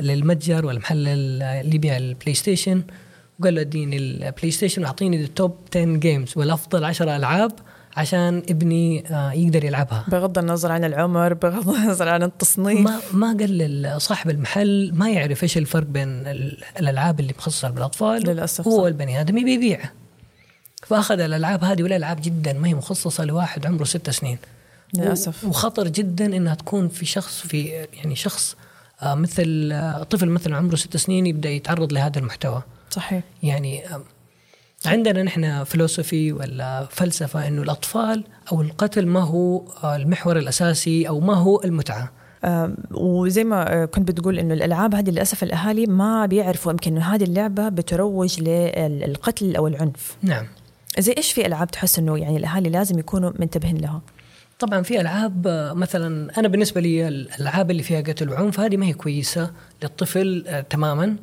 للمتجر 0.00 0.66
والمحل 0.66 1.08
اللي 1.08 1.74
يبيع 1.74 1.96
ال 1.96 2.34
PlayStation 2.34 2.82
وقال 3.40 3.54
له 3.54 3.60
اديني 3.60 3.96
ال 3.96 4.50
PlayStation 4.50 4.82
واعطيني 4.82 5.24
ال 5.24 5.32
top 5.32 5.56
10 5.70 5.96
games 5.96 6.32
والافضل 6.36 6.84
10 6.84 7.16
ألعاب 7.16 7.52
عشان 7.96 8.42
ابني 8.50 9.04
آه، 9.14 9.32
يقدر 9.32 9.64
يلعبها. 9.64 10.04
بغض 10.08 10.38
النظر 10.38 10.72
عن 10.72 10.84
العمر 10.84 11.34
بغض 11.34 11.68
النظر 11.68 12.08
عن 12.08 12.22
التصنيف. 12.22 12.80
ما 12.80 13.00
ما 13.12 13.36
قال 13.40 13.94
صاحب 13.98 14.30
المحل 14.30 14.90
ما 14.94 15.10
يعرف 15.10 15.42
إيش 15.42 15.58
الفرق 15.58 15.86
بين 15.86 16.08
الألعاب 16.80 17.20
اللي 17.20 17.34
مخصصة 17.38 17.70
بالاطفال 17.70 18.28
للأسف 18.28 18.68
هو. 18.68 18.86
البني 18.86 19.20
آدم 19.20 19.38
يبي 19.38 19.54
يبيعها 19.54 19.92
فأخذ 20.86 21.20
الألعاب 21.20 21.64
هذه 21.64 21.82
والألعاب 21.82 22.18
جدا 22.22 22.52
ما 22.52 22.68
هي 22.68 22.74
مخصصة 22.74 23.24
لواحد 23.24 23.66
عمره 23.66 23.84
ست 23.84 24.10
سنين. 24.10 24.38
للأسف. 24.94 25.44
وخطر 25.44 25.88
جدا 25.88 26.36
إنها 26.36 26.54
تكون 26.54 26.88
في 26.88 27.06
شخص 27.06 27.40
في 27.40 27.86
يعني 27.92 28.16
شخص 28.16 28.56
مثل 29.02 29.70
آه، 29.72 30.02
طفل 30.02 30.28
مثلا 30.28 30.56
عمره 30.56 30.76
ست 30.76 30.96
سنين 30.96 31.26
يبدأ 31.26 31.48
يتعرض 31.48 31.92
لهذا 31.92 32.18
المحتوى. 32.18 32.62
صحيح. 32.90 33.22
يعني 33.42 33.82
عندنا 34.86 35.22
نحن 35.22 35.64
فلسفي 35.64 36.32
ولا 36.32 36.86
فلسفة 36.90 37.48
أنه 37.48 37.62
الأطفال 37.62 38.24
أو 38.52 38.62
القتل 38.62 39.06
ما 39.06 39.20
هو 39.20 39.62
المحور 39.84 40.38
الأساسي 40.38 41.08
أو 41.08 41.20
ما 41.20 41.34
هو 41.34 41.60
المتعة. 41.64 42.10
آه 42.44 42.72
وزي 42.90 43.44
ما 43.44 43.84
كنت 43.84 44.08
بتقول 44.08 44.38
إنه 44.38 44.54
الألعاب 44.54 44.94
هذه 44.94 45.10
للأسف 45.10 45.42
الأهالي 45.42 45.86
ما 45.86 46.26
بيعرفوا 46.26 46.72
يمكن 46.72 46.96
إنه 46.96 47.14
هذه 47.14 47.24
اللعبة 47.24 47.68
بتروج 47.68 48.40
للقتل 48.40 49.56
أو 49.56 49.66
العنف. 49.66 50.16
نعم. 50.22 50.46
زي 50.98 51.14
إيش 51.16 51.32
في 51.32 51.46
ألعاب 51.46 51.70
تحس 51.70 51.98
إنه 51.98 52.18
يعني 52.18 52.36
الأهالي 52.36 52.70
لازم 52.70 52.98
يكونوا 52.98 53.32
منتبهين 53.38 53.76
لها؟ 53.76 54.00
طبعا 54.58 54.82
في 54.82 55.00
ألعاب 55.00 55.48
مثلا 55.76 56.38
أنا 56.38 56.48
بالنسبة 56.48 56.80
لي 56.80 57.08
الألعاب 57.08 57.70
اللي 57.70 57.82
فيها 57.82 58.00
قتل 58.00 58.30
وعنف 58.30 58.60
هذه 58.60 58.76
ما 58.76 58.86
هي 58.86 58.92
كويسة 58.92 59.50
للطفل 59.82 60.44
آه، 60.46 60.60
تماما. 60.60 61.16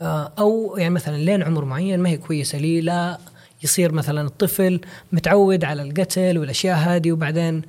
آه، 0.00 0.32
أو 0.38 0.76
يعني 0.78 0.94
مثلا 0.94 1.16
لين 1.16 1.42
عمر 1.42 1.64
معين 1.64 2.00
ما 2.00 2.08
هي 2.08 2.16
كويسة 2.16 2.58
لي 2.58 2.80
لا 2.80 3.18
يصير 3.62 3.92
مثلا 3.92 4.26
الطفل 4.26 4.80
متعود 5.12 5.64
على 5.64 5.82
القتل 5.82 6.38
والأشياء 6.38 6.76
هذه 6.76 7.12
وبعدين 7.12 7.62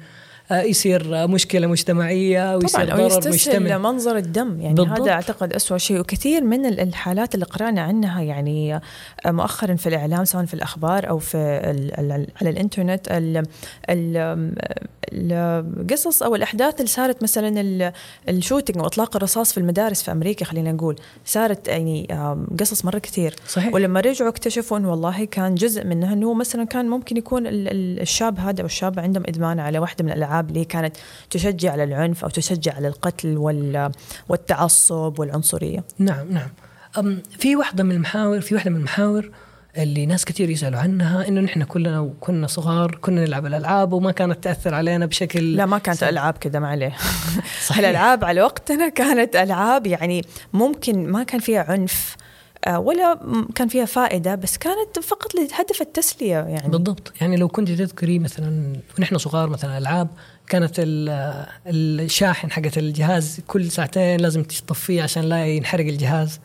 يصير 0.51 1.27
مشكلة 1.27 1.68
مجتمعية 1.68 2.56
ويصير 2.56 2.86
طبعا 2.96 3.08
ضرر 3.08 3.30
مجتمعي. 3.30 3.77
منظر 3.80 4.18
الدم. 4.18 4.62
يعني 4.62 4.74
بالضبط. 4.74 5.00
هذا 5.01 5.12
أعتقد 5.12 5.54
أسوأ 5.54 5.77
شيء. 5.77 6.00
وكثير 6.00 6.44
من 6.44 6.66
ال- 6.66 6.80
الحالات 6.80 7.34
اللي 7.36 7.46
قرأنا 7.46 7.82
عنها 7.82 8.22
يعني 8.22 8.82
مؤخرا 9.25 9.75
في 9.75 9.89
الإعلام 9.89 10.25
سواء 10.25 10.46
في 10.46 10.54
الأخبار 10.54 11.10
أو 11.10 11.20
في 11.20 11.38
على 12.42 12.50
الإنترنت 12.50 13.08
ال 13.12 13.44
ال 13.89 14.54
القصص 15.13 16.24
أو 16.24 16.36
الأحداث 16.36 16.75
اللي 16.75 16.88
صارت 16.88 17.24
مثلا 17.24 17.62
ال- 17.62 17.92
الشوتينج 18.30 18.82
واطلاق 18.82 19.16
الرصاص 19.16 19.51
في 19.54 19.58
المدارس 19.58 20.04
في 20.04 20.12
أمريكا 20.12 20.46
خلينا 20.46 20.72
نقول 20.72 20.96
صارت 21.25 21.68
يعني 21.68 22.08
قصص 22.60 22.86
مرة 22.86 23.00
كثير. 23.00 23.36
صحيح. 23.48 23.74
ولما 23.74 24.00
رجعوا 24.00 24.30
اكتشفوا 24.30 24.77
إنه 24.77 24.89
والله 24.92 25.25
كان 25.25 25.56
جزء 25.56 25.86
منها 25.86 26.13
إنه 26.13 26.34
مثلا 26.34 26.63
كان 26.63 26.89
ممكن 26.89 27.18
يكون 27.18 27.48
ال- 27.48 27.68
ال- 27.68 28.00
الشاب 28.01 28.39
هذا 28.39 28.62
أو 28.62 28.66
الشابه 28.66 29.01
عندهم 29.01 29.24
إدمان 29.27 29.60
على 29.60 29.80
واحدة 29.80 30.06
من 30.06 30.12
الألعاب. 30.12 30.37
اللي 30.39 30.65
كانت 30.65 30.98
تشجع 31.29 31.72
على 31.72 31.84
العنف 31.84 32.24
أو 32.24 32.29
تشجع 32.29 32.75
على 32.75 32.88
القتل 32.88 33.38
وال- 33.38 33.91
والتعصب 34.29 35.13
والعنصرية. 35.20 35.84
نعم 36.00 36.27
نعم 36.32 36.50
في 37.39 37.56
واحدة 37.56 37.84
من 37.84 37.91
المحاور 37.91 38.41
في 38.41 38.56
واحدة 38.56 38.72
من 38.72 38.77
المحاور 38.77 39.32
اللي 39.77 40.06
ناس 40.06 40.25
كثير 40.25 40.50
يسألوا 40.50 40.79
عنها 40.79 41.27
إنه 41.27 41.41
نحن 41.41 41.63
كلنا 41.63 42.00
وكنا 42.00 42.48
صغار 42.48 42.96
كنا 43.01 43.22
نلعب 43.25 43.46
الألعاب 43.46 43.94
وما 43.94 44.12
كانت 44.12 44.44
تأثر 44.44 44.74
علينا 44.74 45.06
بشكل 45.06 45.56
لا 45.56 45.65
ما 45.65 45.77
كانت 45.77 45.98
سلبي. 45.98 46.10
ألعاب 46.10 46.34
كذا 46.34 46.60
ما 46.60 46.67
عليه. 46.67 46.96
صحيح. 47.67 47.79
الألعاب 47.79 48.25
على 48.25 48.41
وقتنا 48.41 48.89
كانت 48.89 49.36
ألعاب 49.36 49.88
يعني 49.88 50.25
ممكن 50.53 51.08
ما 51.12 51.24
كان 51.24 51.39
فيها 51.39 51.72
عنف 51.72 52.15
ولا 52.75 53.13
م- 53.15 53.47
كان 53.55 53.67
فيها 53.67 53.86
فائدة 53.86 54.36
بس 54.36 54.57
كانت 54.57 55.00
فقط 55.03 55.36
لهدف 55.36 55.81
التسلية 55.81 56.36
يعني 56.38 56.69
بالضبط 56.69 57.13
يعني 57.21 57.38
لو 57.38 57.47
كنت 57.47 57.71
تذكري 57.71 58.19
مثلا 58.19 58.74
ونحن 59.00 59.17
صغار 59.17 59.50
مثلا 59.50 59.77
العاب 59.77 60.07
كانت 60.47 60.74
ال- 60.79 61.47
الشاحن 62.00 62.51
حقت 62.51 62.77
الجهاز 62.77 63.39
كل 63.47 63.71
ساعتين 63.71 64.19
لازم 64.19 64.43
تطفيه 64.43 65.03
عشان 65.03 65.24
لا 65.24 65.45
ينحرق 65.45 65.86
الجهاز 65.86 66.39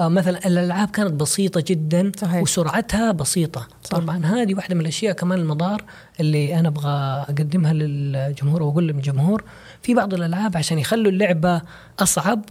آه، 0.00 0.08
مثلا 0.08 0.46
الألعاب 0.46 0.90
كانت 0.90 1.12
بسيطة 1.12 1.64
جدا 1.66 2.12
صحيح. 2.16 2.42
وسرعتها 2.42 3.12
بسيطة 3.12 3.68
صح. 3.84 3.98
طبعا 3.98 4.26
هذه 4.26 4.54
واحدة 4.54 4.74
من 4.74 4.80
الأشياء 4.80 5.14
كمان 5.14 5.38
المضار 5.38 5.84
اللي 6.20 6.58
أنا 6.58 6.68
أبغى 6.68 6.90
أقدمها 7.28 7.72
للجمهور 7.72 8.62
واقول 8.62 8.88
للجمهور 8.88 9.44
في 9.82 9.94
بعض 9.94 10.14
الألعاب 10.14 10.56
عشان 10.56 10.78
يخلوا 10.78 11.12
اللعبة 11.12 11.62
أصعب 11.98 12.44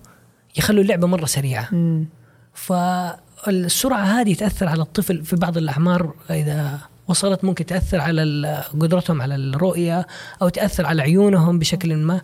يخلوا 0.57 0.83
اللعبة 0.83 1.07
مرة 1.07 1.25
سريعة 1.25 1.67
مم. 1.71 2.05
فالسرعة 2.55 4.03
هذه 4.21 4.33
تأثر 4.33 4.67
على 4.67 4.81
الطفل 4.81 5.23
في 5.25 5.35
بعض 5.35 5.57
الأعمار 5.57 6.13
إذا 6.29 6.79
وصلت 7.07 7.43
ممكن 7.43 7.65
تأثر 7.65 7.99
على 8.01 8.63
قدرتهم 8.79 9.21
على 9.21 9.35
الرؤية 9.35 10.07
أو 10.41 10.49
تأثر 10.49 10.85
على 10.85 11.01
عيونهم 11.01 11.59
بشكل 11.59 11.95
ما. 11.95 12.21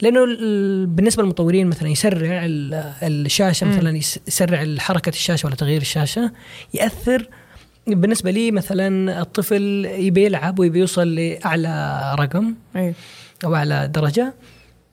لأنه 0.00 0.24
ال- 0.24 0.86
بالنسبة 0.86 1.22
للمطورين 1.22 1.66
مثلا 1.66 1.88
يسرع 1.88 2.44
ال- 2.44 2.92
الشاشة 3.02 3.66
مثلا 3.66 3.96
يس- 3.96 4.18
يسرع 4.28 4.66
حركة 4.78 5.08
الشاشة 5.08 5.46
ولا 5.46 5.54
تغيير 5.56 5.80
الشاشة 5.80 6.32
يأثر 6.74 7.28
بالنسبة 7.86 8.30
لي 8.30 8.50
مثلا 8.50 9.20
الطفل 9.20 9.84
يبي 9.98 10.24
يلعب 10.24 10.58
ويبي 10.58 10.78
يوصل 10.78 11.14
لأعلى 11.14 12.00
رقم 12.18 12.54
أيوه. 12.76 12.94
أو 13.44 13.54
أعلى 13.54 13.88
درجة. 13.94 14.34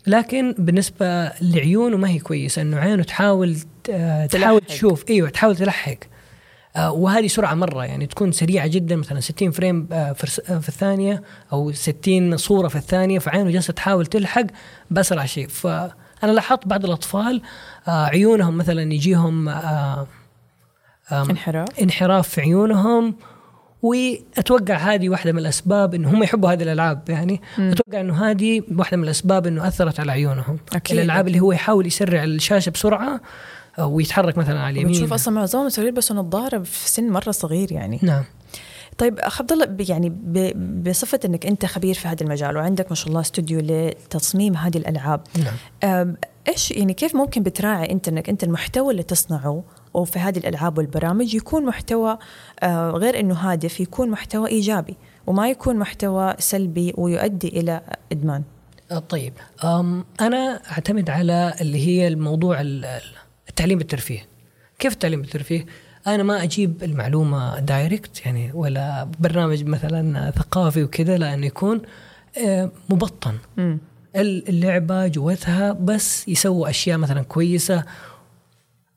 لكن 0.08 0.56
بالنسبة 0.58 1.32
لعيونه 1.42 1.98
ما 1.98 2.10
هي 2.10 2.20
كويسة 2.20 2.62
إنه 2.62 2.78
عينه 2.78 3.04
تحاول 3.04 3.58
تحاول 3.86 4.30
تلحق. 4.30 4.60
تشوف. 4.60 5.04
إيوه 5.10 5.30
تحاول 5.30 5.56
تلحق 5.56 5.98
آه، 6.76 6.92
وهذه 6.92 7.28
سرعة 7.28 7.54
مرة 7.54 7.86
يعني 7.86 8.08
تكون 8.08 8.32
سريعة 8.32 8.68
جدا 8.68 8.96
مثلا 8.96 9.20
60 9.20 9.52
فريم 9.52 9.88
آه، 9.92 10.14
في 10.14 10.42
آه، 10.50 10.58
في 10.60 10.70
الثانية 10.70 11.24
أو 11.54 11.72
60 11.72 12.38
صورة 12.38 12.68
في 12.68 12.76
الثانية 12.76 13.20
فعينه 13.20 13.52
جالسة 13.52 13.74
تحاول 13.74 14.06
تلحق 14.06 14.46
باسرع 14.92 15.26
شيء 15.26 15.48
فأنا 15.48 16.32
لاحظت 16.32 16.68
بعض 16.68 16.86
الأطفال 16.86 17.42
عيونهم 17.88 18.58
مثلا 18.58 18.94
يجيهم 18.94 19.50
انحراف. 21.12 21.80
انحراف 21.82 22.30
في 22.30 22.42
عيونهم 22.42 23.16
واتوقع 23.82 24.76
هذه 24.76 25.10
واحدة 25.10 25.32
من 25.32 25.40
الأسباب 25.40 25.96
إنه 25.96 26.10
هم 26.10 26.24
يحبوا 26.24 26.52
هذه 26.52 26.64
الألعاب 26.64 27.10
يعني 27.10 27.42
مم. 27.58 27.72
أتوقع 27.72 28.02
إنه 28.02 28.30
هذه 28.30 28.62
واحدة 28.72 28.98
من 28.98 29.04
الأسباب 29.04 29.48
إنه 29.48 29.68
أثرت 29.68 30.00
على 30.00 30.12
عيونهم. 30.12 30.60
أكيد. 30.74 30.98
الألعاب 30.98 31.28
اللي 31.28 31.40
هو 31.40 31.52
يحاول 31.52 31.88
يسرع 31.88 32.24
الشاشة 32.24 32.70
بسرعة 32.70 33.22
آه، 33.80 33.88
ويتحرك 33.88 34.38
مثلا 34.38 34.60
على 34.60 34.74
اليمين. 34.74 34.94
بتشوف 34.94 35.14
أصلا 35.14 35.34
معظمهم 35.34 35.70
صغير 35.70 35.92
بس 35.92 36.12
نظاره 36.12 36.60
في 36.60 36.90
سن 36.90 37.10
مرة 37.10 37.32
صغير 37.32 37.72
يعني. 37.72 38.00
نعم. 38.02 38.24
طيب 38.98 39.20
أخ 39.20 39.42
عبد 39.42 39.52
الله 39.52 39.68
يعني 39.80 40.10
بصفة 40.86 41.20
إنك 41.26 41.46
أنت 41.46 41.66
خبير 41.66 41.96
في 41.96 42.08
هذا 42.08 42.24
المجال 42.24 42.58
وعندك 42.58 42.90
ما 42.90 42.96
شاء 42.96 43.10
الله 43.10 43.22
استوديو 43.22 43.60
لتصميم 43.64 44.56
هذه 44.56 44.78
الألعاب 44.78 45.22
نعم. 45.84 46.16
إيش 46.48 46.72
يعني 46.72 46.94
كيف 46.94 47.16
ممكن 47.16 47.44
بتراعي 47.44 47.92
أنت 47.92 48.08
إنك 48.08 48.30
أنت 48.30 48.44
المحتوى 48.44 48.92
اللي 48.92 49.04
تصنعه 49.04 49.64
وفي 49.94 50.20
هذه 50.20 50.38
الألعاب 50.38 50.78
والبرامج 50.78 51.34
يكون 51.36 51.66
محتوى 51.66 52.18
آه، 52.64 52.92
غير 52.92 53.20
إنه 53.20 53.34
هادف 53.36 53.80
يكون 53.80 54.10
محتوى 54.10 54.50
إيجابي 54.50 54.98
وما 55.28 55.50
يكون 55.50 55.76
محتوى 55.76 56.36
سلبي 56.40 56.94
ويؤدي 56.98 57.48
إلى 57.48 57.82
إدمان. 58.12 58.44
آه، 58.92 59.00
طيب. 59.00 59.34
أم 59.64 60.06
أنا 60.22 60.62
أعتمد 60.72 61.10
على 61.10 61.54
اللي 61.62 61.88
هي 61.88 62.08
الموضوع 62.08 62.62
ال- 62.62 62.86
ال- 62.86 63.02
التعليم 63.50 63.78
بالترفيه. 63.78 64.26
كيف 64.80 64.94
التعليم 64.94 65.22
بالترفيه؟ 65.22 65.66
أنا 66.08 66.24
ما 66.24 66.44
أجيب 66.44 66.84
المعلومة 66.84 67.60
دايركت 67.60 68.26
يعني 68.26 68.52
ولا 68.54 69.08
برنامج 69.20 69.64
مثلا 69.64 70.32
ثقافي 70.32 70.84
وكذا 70.84 71.18
لأنه 71.18 71.46
يكون 71.46 71.82
آه، 72.46 72.72
مبطن. 72.90 73.34
اللعبة 74.16 75.08
جوتها 75.08 75.72
بس 75.72 76.28
يسووا 76.28 76.70
أشياء 76.70 76.98
مثلا 76.98 77.22
كويسة 77.22 77.84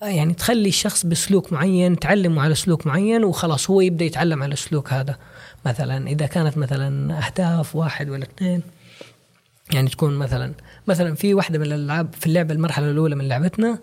يعني 0.08 0.34
تخلي 0.34 0.68
الشخص 0.68 1.06
بسلوك 1.06 1.52
معين 1.52 1.98
تعلمه 1.98 2.42
على 2.42 2.54
سلوك 2.54 2.86
معين 2.86 3.24
وخلاص 3.24 3.70
هو 3.70 3.80
يبدأ 3.80 4.04
يتعلم 4.04 4.42
على 4.42 4.52
السلوك 4.52 4.92
هذا. 4.92 5.16
مثلا 5.66 6.08
إذا 6.08 6.26
كانت 6.26 6.58
مثلا 6.58 7.18
أهداف 7.26 7.76
واحد 7.76 8.10
ولا 8.10 8.22
اثنين 8.22 8.62
يعني 9.72 9.90
تكون 9.90 10.14
مثلا 10.14 10.52
مثلا 10.86 11.14
في 11.14 11.34
واحدة 11.34 11.58
من 11.58 11.66
الألعاب 11.66 12.14
في 12.14 12.26
اللعبة 12.26 12.54
المرحلة 12.54 12.90
الأولى 12.90 13.14
من 13.14 13.28
لعبتنا 13.28 13.78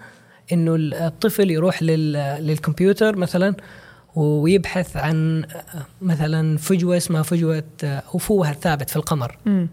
إنه 0.52 0.76
الطفل 0.78 1.52
يروح 1.52 1.84
لل 1.84 2.14
للكمبيوتر 2.48 3.16
مثلا 3.16 3.56
ويبحث 4.16 4.98
عن 4.98 5.46
مثلا 6.02 6.58
فجوة 6.58 6.98
اسمها 6.98 7.24
فجوة 7.24 7.64
أفوه 7.84 8.52
الثابت 8.52 8.90
في 8.90 8.96
القمر. 8.96 9.38
امم 9.48 9.68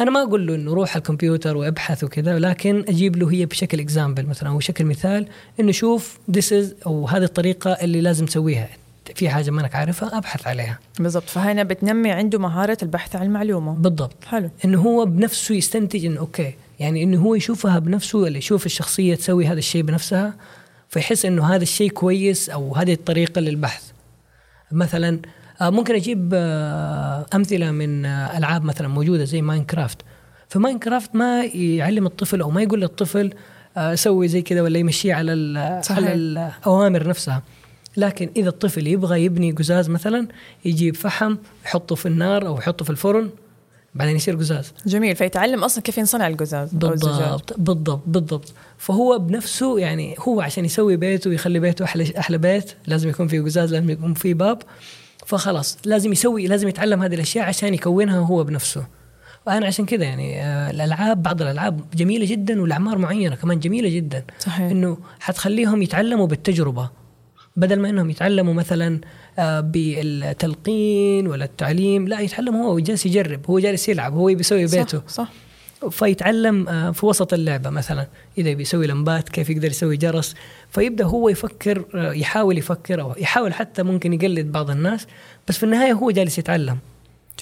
أنا 0.00 0.10
ما 0.10 0.22
أقول 0.22 0.46
له 0.46 0.54
إنه 0.54 0.74
روح 0.74 0.96
الكمبيوتر 0.96 1.56
وابحث 1.56 2.04
وكذا 2.04 2.38
لكن 2.38 2.84
أجيب 2.88 3.16
له 3.16 3.32
هي 3.32 3.46
بشكل 3.46 3.80
example 3.80 4.26
مثلا 4.26 4.48
أو 4.48 4.56
بشكل 4.56 4.84
مثال 4.84 5.26
إنه 5.60 5.72
شوف 5.72 6.18
this 6.30 6.52
is 6.52 6.74
أو 6.86 7.08
هذه 7.08 7.24
الطريقة 7.24 7.70
اللي 7.70 8.00
لازم 8.00 8.26
تسويها. 8.26 8.68
في 9.14 9.28
حاجة 9.28 9.50
ما 9.50 9.60
انك 9.60 9.74
عارفها 9.74 10.18
أبحث 10.18 10.46
عليها. 10.46 10.78
بالضبط. 10.98 11.24
فهنا 11.24 11.62
بتنمي 11.62 12.10
عنده 12.10 12.38
مهارة 12.38 12.78
البحث 12.82 13.16
عن 13.16 13.26
المعلومة. 13.26 13.72
بالضبط. 13.72 14.24
حلو. 14.26 14.50
إنه 14.64 14.80
هو 14.80 15.04
بنفسه 15.04 15.54
يستنتج 15.54 16.04
إنه 16.04 16.20
okay 16.20 16.54
يعني 16.80 17.02
إنه 17.02 17.20
هو 17.20 17.34
يشوفها 17.34 17.78
بنفسه 17.78 18.18
ولا 18.18 18.38
يشوف 18.38 18.66
الشخصية 18.66 19.14
تسوي 19.14 19.46
هذا 19.46 19.58
الشيء 19.58 19.82
بنفسها 19.82 20.34
فيحس 20.88 21.24
إنه 21.24 21.54
هذا 21.54 21.62
الشيء 21.62 21.90
كويس 21.90 22.50
أو 22.50 22.74
هذه 22.74 22.92
الطريقة 22.92 23.40
للبحث. 23.40 23.82
مثلا 24.72 25.20
ممكن 25.62 25.94
أجيب 25.94 26.30
آه، 26.34 27.26
أمثلة 27.34 27.70
من 27.70 28.04
آه، 28.04 28.38
ألعاب 28.38 28.64
مثلا 28.64 28.88
موجودة 28.88 29.24
زي 29.24 29.42
Minecraft 29.42 29.98
ف 30.48 30.55
Minecraft 30.55 31.14
ما 31.14 31.44
يعلم 31.44 32.06
الطفل 32.06 32.40
أو 32.40 32.50
ما 32.50 32.62
يقول 32.62 32.80
للطفل 32.80 33.32
آه، 33.76 33.94
سوي 33.94 34.28
زي 34.28 34.42
كذا 34.42 34.62
ولا 34.62 34.78
يمشيه 34.78 35.14
على 35.14 35.80
صحيح. 35.84 35.98
على 35.98 36.14
الاوامر 36.14 37.08
نفسها. 37.08 37.42
لكن 37.96 38.30
إذا 38.36 38.48
الطفل 38.48 38.86
يبغى 38.86 39.24
يبني 39.24 39.52
قزاز 39.52 39.90
مثلا 39.90 40.28
يجيب 40.64 40.96
فحم 40.96 41.36
يحطه 41.64 41.94
في 41.94 42.06
النار 42.06 42.46
أو 42.46 42.58
يحطه 42.58 42.84
في 42.84 42.90
الفرن 42.90 43.30
بعدين 43.94 44.16
يصير 44.16 44.36
قزاز. 44.36 44.72
جميل. 44.86 45.16
فيتعلم 45.16 45.64
أصلا 45.64 45.82
كيف 45.82 45.98
ينصنع 45.98 46.28
القزاز. 46.28 46.74
بالضبط 46.74 47.54
بالضبط 47.58 48.02
بالضبط. 48.06 48.52
فهو 48.78 49.18
بنفسه 49.18 49.78
يعني 49.78 50.16
هو 50.18 50.40
عشان 50.40 50.64
يسوي 50.64 50.96
بيته 50.96 51.30
ويخلي 51.30 51.60
بيته 51.60 51.84
أحلى 51.84 52.18
أحلى 52.18 52.38
بيت 52.38 52.72
لازم 52.86 53.08
يكون 53.08 53.28
فيه 53.28 53.40
قزاز 53.40 53.74
لازم 53.74 53.90
يكون 53.90 54.14
فيه 54.14 54.34
باب. 54.34 54.62
فخلاص 55.30 55.78
لازم 55.84 56.12
يسوي 56.12 56.46
لازم 56.46 56.68
يتعلم 56.68 57.02
هذه 57.02 57.14
الأشياء 57.14 57.44
عشان 57.44 57.74
يكونها 57.74 58.18
هو 58.18 58.44
بنفسه. 58.44 58.86
وأنا 59.46 59.66
عشان 59.66 59.86
كذا 59.86 60.04
يعني 60.04 60.42
آه، 60.42 60.70
الألعاب 60.70 61.22
بعض 61.22 61.42
الألعاب 61.42 61.80
جميلة 61.94 62.26
جدا 62.26 62.62
والأعمار 62.62 62.98
معينة 62.98 63.36
كمان 63.36 63.58
جميلة 63.58 63.88
جدا. 63.88 64.24
صحيح. 64.38 64.70
إنه 64.70 64.98
حتخليهم 65.20 65.82
يتعلموا 65.82 66.26
بالتجربة. 66.26 66.90
بدل 67.56 67.80
ما 67.80 67.90
إنهم 67.90 68.10
يتعلموا 68.10 68.54
مثلا 68.54 69.00
آه، 69.38 69.60
بالتلقين 69.60 71.26
ولا 71.26 71.44
التعليم 71.44 72.08
لا 72.08 72.20
يتعلم 72.20 72.56
هو 72.56 72.78
جالس 72.78 73.06
يجرب 73.06 73.40
هو 73.50 73.58
جالس 73.58 73.88
يلعب 73.88 74.14
هو 74.14 74.26
بيسوي 74.26 74.66
بيته 74.66 74.98
صح, 74.98 75.08
صح. 75.08 75.28
فيتعلم 75.90 76.68
آه، 76.68 76.90
في 76.90 77.06
وسط 77.06 77.32
اللعبة 77.32 77.70
مثلا. 77.70 78.06
إذا 78.38 78.52
بيسوي 78.52 78.86
لمبات 78.86 79.28
كيف 79.28 79.50
يقدر 79.50 79.68
يسوي 79.68 79.96
جرس. 79.96 80.34
فيبدأ 80.70 81.04
هو 81.04 81.28
يفكر 81.28 81.84
آه، 81.94 82.12
يحاول 82.12 82.58
يفكر 82.58 83.00
أو 83.00 83.14
يحاول 83.18 83.54
حتى 83.54 83.82
ممكن 83.82 84.12
يقلد 84.12 84.52
بعض 84.52 84.70
الناس. 84.70 85.06
بس 85.48 85.56
في 85.58 85.62
النهاية 85.62 85.92
هو 85.92 86.10
جالس 86.10 86.38
يتعلم. 86.38 86.78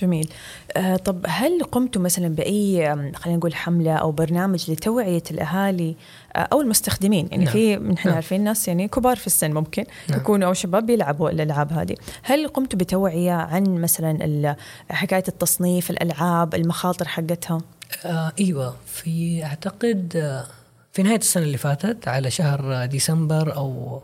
جميل. 0.03 0.29
آه 0.77 0.97
طب 0.97 1.25
هل 1.29 1.63
قمتم 1.63 2.03
مثلا 2.03 2.29
بأي 2.29 2.97
خلينا 3.15 3.39
نقول 3.39 3.55
حملة 3.55 3.93
أو 3.95 4.13
برنامج 4.13 4.71
لتوعية 4.71 5.23
الأهالي 5.31 5.97
آه 6.37 6.39
أو 6.39 6.61
المستخدمين؟ 6.61 7.29
يعني 7.31 7.45
نعم. 7.45 7.53
في 7.53 7.77
نحن 7.77 8.09
نعم. 8.09 8.15
عارفين 8.15 8.45
ناس 8.45 8.69
يعني 8.69 8.89
كبار 8.89 9.17
في 9.17 9.27
السن 9.27 9.53
ممكن 9.53 9.85
نعم. 10.11 10.21
يكونوا 10.21 10.49
أو 10.49 10.53
شباب 10.53 10.87
بيلعبوا 10.87 11.31
الألعاب 11.31 11.73
هذه. 11.73 11.95
هل 12.23 12.49
قمتوا 12.49 12.79
بتوعية 12.79 13.33
عن 13.33 13.65
مثلا 13.65 14.57
حكاية 14.91 15.25
التصنيف 15.29 15.91
الألعاب 15.91 16.55
المخاطر 16.55 17.09
حقتها؟ 17.09 17.59
آه 18.05 18.33
إيوه 18.41 18.77
في 18.87 19.45
أعتقد 19.45 20.17
آه 20.17 20.47
في 20.93 21.03
نهاية 21.03 21.19
السنة 21.19 21.43
اللي 21.43 21.59
فاتت 21.59 22.09
على 22.09 22.31
شهر 22.31 22.87
ديسمبر 22.87 23.57
أو 23.57 24.03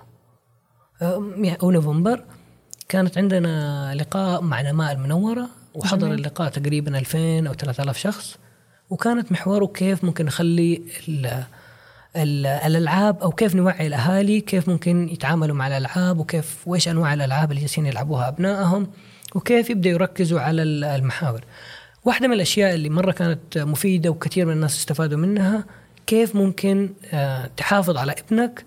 آه، 1.03 1.57
أو 1.63 1.71
نوفمبر 1.71 2.25
كانت 2.89 3.19
عندنا 3.19 3.95
لقاء 3.95 4.43
مع 4.43 4.63
نماء 4.63 4.93
المنورة 4.93 5.49
وحضر 5.75 6.07
جميل. 6.07 6.19
اللقاء 6.19 6.49
تقريبا 6.49 6.99
2000 6.99 7.47
أو 7.49 7.55
3000 7.55 7.97
شخص 7.99 8.37
وكانت 8.91 9.33
محوره 9.33 9.67
كيف 9.67 10.05
ممكن 10.05 10.25
نخلي 10.25 10.83
الألعاب 12.17 13.23
أو 13.23 13.31
كيف 13.31 13.55
نوعي 13.55 13.87
الأهالي 13.87 14.41
كيف 14.41 14.69
ممكن 14.69 15.09
يتعاملوا 15.09 15.57
مع 15.57 15.67
الألعاب 15.67 16.19
وكيف 16.19 16.59
وإيش 16.67 16.89
أنواع 16.89 17.15
الألعاب 17.15 17.51
اللي 17.51 17.61
جالسين 17.61 17.87
يلعبوها 17.87 18.29
أبنائهم 18.29 18.91
وكيف 19.35 19.71
يبدأوا 19.71 19.95
يركزوا 19.95 20.41
على 20.41 20.63
المحاور. 20.63 21.41
واحدة 22.05 22.29
من 22.29 22.35
الأشياء 22.35 22.75
اللي 22.75 22.89
مرة 22.89 23.13
كانت 23.13 23.59
مفيدة 23.59 24.11
وكثير 24.11 24.47
من 24.47 24.53
الناس 24.53 24.77
استفادوا 24.79 25.19
منها 25.19 25.65
كيف 26.07 26.37
ممكن 26.37 26.91
آه، 27.13 27.51
تحافظ 27.57 27.97
على 27.97 28.13
ابنك 28.13 28.65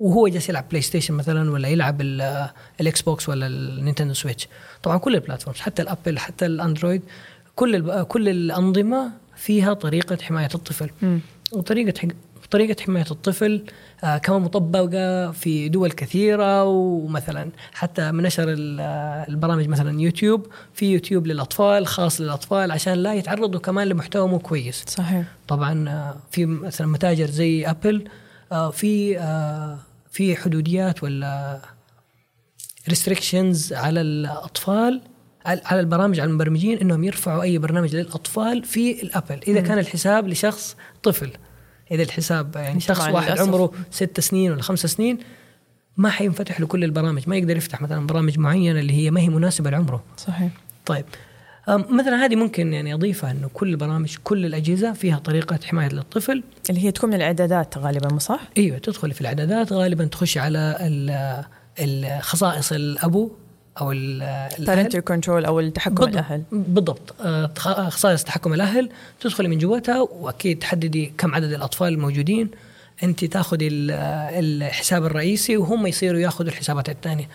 وهو 0.00 0.28
جالس 0.28 0.48
يلعب 0.48 0.68
PlayStation 0.68 1.14
مثلا 1.14 1.50
ولا 1.50 1.68
يلعب 1.68 2.00
ال 2.80 3.02
Xbox 3.02 3.28
ولا 3.28 3.46
ال 3.46 3.54
Nintendo 3.54 4.14
Switch 4.14 4.48
طبعا 4.82 4.98
كل 4.98 5.14
ال 5.14 5.19
platforms 5.19 5.60
حتى 5.60 5.82
ال 5.82 5.88
Apple 5.88 6.18
حتى 6.18 6.46
ال 6.46 6.53
Android 6.53 7.02
كل 7.56 8.02
كل 8.02 8.28
الأنظمة 8.28 9.10
فيها 9.36 9.74
طريقة 9.74 10.18
حماية 10.22 10.48
الطفل 10.54 10.90
م. 11.02 11.18
وطريقة 11.52 12.08
طريقة 12.50 12.82
حماية 12.82 13.06
الطفل 13.10 13.64
آه 14.04 14.18
كمان 14.18 14.42
مطبقة 14.42 15.30
في 15.32 15.68
دول 15.68 15.92
كثيرة 15.92 16.64
ومثلا 16.64 17.50
حتى 17.72 18.12
من 18.12 18.22
نشر 18.24 18.44
البرامج 19.28 19.68
مثلا 19.68 20.00
يوتيوب 20.00 20.46
في 20.74 20.92
يوتيوب 20.92 21.26
للأطفال 21.26 21.86
خاص 21.86 22.20
للأطفال 22.20 22.70
عشان 22.70 22.94
لا 22.94 23.14
يتعرضوا 23.14 23.60
كمان 23.60 23.88
لمحتوى 23.88 24.28
مو 24.28 24.38
كويس. 24.38 24.84
صحيح. 24.88 25.24
طبعا 25.48 25.88
آه 25.88 26.16
في 26.30 26.46
مثلا 26.46 26.86
متاجر 26.86 27.26
زي 27.26 27.66
Apple 27.70 28.08
آه 28.52 28.70
في 28.70 29.18
آه 29.18 29.78
في 30.10 30.36
حدوديات 30.36 31.02
ولا 31.02 31.60
restrictions 32.88 33.72
على 33.72 34.00
الأطفال 34.00 35.00
على 35.46 35.80
البرامج 35.80 36.20
على 36.20 36.30
المبرمجين 36.30 36.78
إنهم 36.78 37.04
يرفعوا 37.04 37.42
أي 37.42 37.58
برنامج 37.58 37.96
للأطفال 37.96 38.64
في 38.64 39.02
ال 39.02 39.08
Apple 39.08 39.40
إذا 39.48 39.60
كان 39.60 39.78
الحساب 39.78 40.28
لشخص 40.28 40.76
طفل. 41.02 41.30
إذا 41.90 42.02
الحساب 42.02 42.56
يعني 42.56 42.80
شخص 42.80 43.08
واحد 43.08 43.26
للأسف. 43.26 43.48
عمره 43.48 43.72
ست 43.90 44.20
سنين 44.20 44.52
ولا 44.52 44.62
خمس 44.62 44.86
سنين 44.86 45.18
ما 45.96 46.10
حينفتح 46.10 46.60
له 46.60 46.66
كل 46.66 46.84
البرامج 46.84 47.22
ما 47.26 47.36
يقدر 47.36 47.56
يفتح 47.56 47.80
مثلا 47.80 48.06
برامج 48.06 48.38
معينة 48.38 48.80
اللي 48.80 48.92
هي 48.92 49.10
ما 49.10 49.20
هي 49.20 49.28
مناسبة 49.28 49.70
لعمره. 49.70 50.04
صحيح. 50.16 50.52
طيب. 50.86 51.04
مثلا 51.68 52.24
هذه 52.24 52.36
ممكن 52.36 52.72
يعني 52.72 52.94
أضيفها 52.94 53.30
إنه 53.30 53.50
كل 53.54 53.68
البرامج 53.68 54.16
كل 54.24 54.46
الأجهزة 54.46 54.92
فيها 54.92 55.18
طريقة 55.18 55.58
حماية 55.64 55.88
للطفل. 55.88 56.42
اللي 56.70 56.84
هي 56.84 56.90
تكون 56.90 57.10
من 57.10 57.16
الإعدادات 57.16 57.78
غالبا 57.78 58.08
مو 58.12 58.18
صح؟ 58.18 58.40
إيوه 58.56 58.78
تدخل 58.78 59.12
في 59.12 59.20
الإعدادات 59.20 59.72
غالبا 59.72 60.04
تخش 60.04 60.38
على 60.38 60.76
الخصائص 61.78 62.72
الأبو. 62.72 63.30
أو 63.80 63.92
ال 63.92 64.04
parental 64.04 65.00
control 65.00 65.44
أو 65.44 65.60
التحكم 65.60 65.94
بالضبط. 65.94 66.14
الأهل. 66.14 66.42
بالضبط. 66.52 67.14
خصائص 67.90 68.24
تحكم 68.24 68.54
الأهل 68.54 68.90
تدخلي 69.20 69.48
من 69.48 69.58
جواتها 69.58 70.00
وأكيد 70.00 70.58
تحددي 70.58 71.12
كم 71.18 71.34
عدد 71.34 71.52
الأطفال 71.52 71.88
الموجودين. 71.88 72.50
أنت 73.02 73.24
تاخذي 73.24 73.68
الحساب 73.70 75.04
الرئيسي 75.04 75.56
وهم 75.56 75.86
يصيروا 75.86 76.20
ياخذوا 76.20 76.50
الحسابات 76.50 76.88
الثانية. 76.88 77.28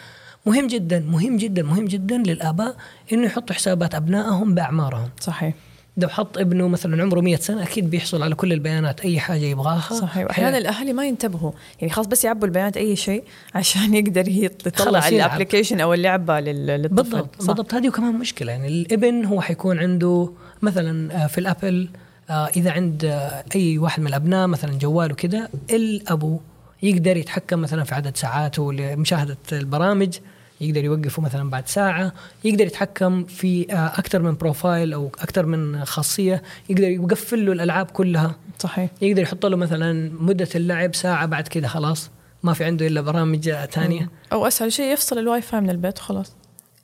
مهم 0.45 0.67
جدا 0.67 0.99
مهم 0.99 1.37
جدا 1.37 1.63
مهم 1.63 1.85
جدا 1.85 2.17
للآباء 2.17 2.75
إنه 3.13 3.25
يحطوا 3.25 3.55
حسابات 3.55 3.95
أبنائهم 3.95 4.55
بأعمارهم. 4.55 5.09
صحيح. 5.19 5.53
لو 5.97 6.07
حط 6.07 6.37
ابنه 6.37 6.67
مثلا 6.67 7.03
عمره 7.03 7.21
100 7.21 7.35
سنة 7.35 7.63
أكيد 7.63 7.89
بيحصل 7.89 8.23
على 8.23 8.35
كل 8.35 8.53
البيانات 8.53 9.01
أي 9.01 9.19
حاجة 9.19 9.45
يبغاها. 9.45 9.93
صحيح. 9.93 10.25
واحيانا 10.25 10.57
الاهالي 10.57 10.93
ما 10.93 11.05
ينتبهوا. 11.05 11.51
يعني 11.81 11.93
خلاص 11.93 12.07
بس 12.07 12.25
يعبوا 12.25 12.47
البيانات 12.47 12.77
أي 12.77 12.95
شيء 12.95 13.23
عشان 13.55 13.93
يقدر 13.93 14.27
يطلع 14.27 15.07
الابلكيشن 15.07 15.79
أو 15.81 15.93
اللعبة 15.93 16.39
للطفل. 16.39 16.95
بالضبط 16.95 17.41
صح. 17.41 17.47
بالضبط. 17.47 17.73
هذه 17.73 17.89
كمان 17.89 18.15
مشكلة. 18.15 18.51
يعني 18.51 18.67
الابن 18.67 19.25
هو 19.25 19.41
حيكون 19.41 19.79
عنده 19.79 20.29
مثلا 20.61 21.23
آه، 21.23 21.27
في 21.27 21.37
الأبل 21.37 21.89
آه، 22.29 22.47
إذا 22.47 22.71
عند 22.71 23.05
آه، 23.05 23.43
أي 23.55 23.77
واحد 23.77 24.01
من 24.01 24.07
الأبناء 24.07 24.47
مثلا 24.47 24.77
جوال 24.77 25.11
وكذا 25.11 25.49
الأبو 25.71 26.39
يقدر 26.83 27.17
يتحكم 27.17 27.59
مثلا 27.59 27.83
في 27.83 27.95
عدد 27.95 28.17
ساعاته 28.17 28.73
لمشاهدة 28.73 29.37
البرامج. 29.51 30.17
يقدر 30.63 30.83
يوقفه 30.83 31.21
مثلا 31.21 31.49
بعد 31.49 31.67
ساعة 31.67 32.13
يقدر 32.43 32.65
يتحكم 32.65 33.23
في 33.23 33.67
آه، 33.71 33.87
أكثر 33.99 34.21
من 34.21 34.35
profile 34.35 34.93
أو 34.93 35.11
أكثر 35.19 35.45
من 35.45 35.85
خاصية 35.85 36.43
يقدر 36.69 36.83
يقفل 36.83 37.45
له 37.45 37.51
الألعاب 37.51 37.85
كلها. 37.85 38.35
صحيح. 38.59 38.89
يقدر 39.01 39.21
يحط 39.21 39.45
له 39.45 39.57
مثلا 39.57 40.11
مدة 40.19 40.49
اللعب 40.55 40.95
ساعة 40.95 41.25
بعد 41.25 41.47
كذا 41.47 41.67
خلاص. 41.67 42.09
ما 42.43 42.53
في 42.53 42.63
عنده 42.63 42.87
إلا 42.87 43.01
برامج 43.01 43.51
ثانية. 43.51 44.09
أو 44.31 44.47
أسهل 44.47 44.71
شيء 44.71 44.93
يفصل 44.93 45.17
الواي 45.17 45.41
فاي 45.41 45.61
من 45.61 45.69
البيت 45.69 45.99
وخلاص 45.99 46.35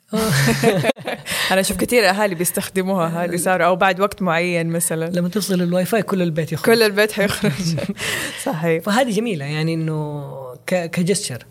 أنا 1.52 1.60
أشوف 1.60 1.78
كثير 1.78 2.10
أهالي 2.10 2.36
بيستخدموها 2.36 3.24
هذه 3.24 3.36
صاروا 3.36 3.68
أو 3.68 3.76
بعد 3.76 4.00
وقت 4.00 4.22
معين 4.22 4.68
مثلا. 4.68 5.10
لما 5.10 5.30
تفصل 5.30 5.62
الواي 5.62 5.86
فاي 5.86 6.02
كل 6.02 6.22
البيت 6.22 6.52
يخرج. 6.52 6.76
كل 6.76 6.84
البيت 6.84 7.12
حيخرج. 7.12 7.76
صحيح. 8.46 8.84
فهذه 8.84 9.12
جميلة 9.12 9.46
يعني 9.46 9.74
إنه 9.74 10.24
كجستشر. 10.68 11.46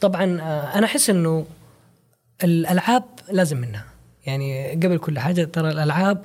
طبعا 0.00 0.40
آه، 0.40 0.78
أنا 0.78 0.86
أحس 0.86 1.10
إنه 1.10 1.46
الألعاب 2.44 3.04
لازم 3.32 3.56
منها. 3.56 3.84
يعني 4.26 4.70
قبل 4.70 4.98
كل 4.98 5.18
حاجة 5.18 5.44
ترى 5.44 5.70
الألعاب 5.70 6.24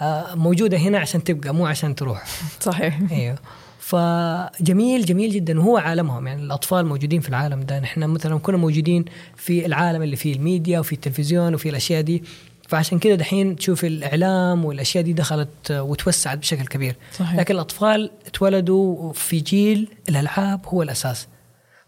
آه، 0.00 0.34
موجودة 0.34 0.76
هنا 0.76 0.98
عشان 0.98 1.24
تبقى 1.24 1.54
مو 1.54 1.66
عشان 1.66 1.94
تروح. 1.94 2.24
صحيح. 2.60 3.00
أيوه. 3.10 3.38
فجميل 3.78 5.04
جميل 5.04 5.30
جدا. 5.32 5.60
وهو 5.60 5.76
عالمهم. 5.76 6.26
يعني 6.26 6.42
الأطفال 6.42 6.86
موجودين 6.86 7.20
في 7.20 7.28
العالم 7.28 7.60
ده. 7.60 7.80
نحن 7.80 8.04
مثلا 8.04 8.38
كنا 8.38 8.56
موجودين 8.56 9.04
في 9.36 9.66
العالم 9.66 10.02
اللي 10.02 10.16
فيه 10.16 10.34
الميديا 10.34 10.80
وفي 10.80 10.92
التلفزيون 10.92 11.54
وفي 11.54 11.68
الأشياء 11.68 12.00
دي. 12.00 12.22
فعشان 12.68 12.98
كذا 12.98 13.14
دحين 13.14 13.56
تشوف 13.56 13.84
الإعلام 13.84 14.64
والأشياء 14.64 15.04
دي 15.04 15.12
دخلت 15.12 15.70
وتوسعت 15.70 16.38
بشكل 16.38 16.66
كبير. 16.66 16.96
صحيح. 17.12 17.34
لكن 17.34 17.54
الأطفال 17.54 18.10
اتولدوا 18.26 19.12
في 19.12 19.40
جيل 19.40 19.88
الألعاب 20.08 20.60
هو 20.66 20.82
الأساس. 20.82 21.26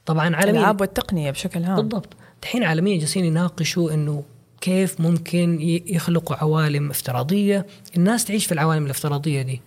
طبعا 0.06 0.36
عالميا. 0.36 0.50
الألعاب 0.50 0.80
والتقنية 0.80 1.30
بشكل 1.30 1.64
عام. 1.64 1.76
بالضبط. 1.76 2.08
الحين 2.42 2.64
عالميا 2.64 2.98
جالسين 2.98 3.24
يناقشوا 3.24 3.94
إنه 3.94 4.24
كيف 4.60 5.00
ممكن 5.00 5.58
يخلقوا 5.86 6.36
عوالم 6.36 6.90
افتراضية. 6.90 7.66
الناس 7.96 8.24
تعيش 8.24 8.46
في 8.46 8.52
العوالم 8.52 8.84
الافتراضية 8.84 9.42
دي. 9.42 9.60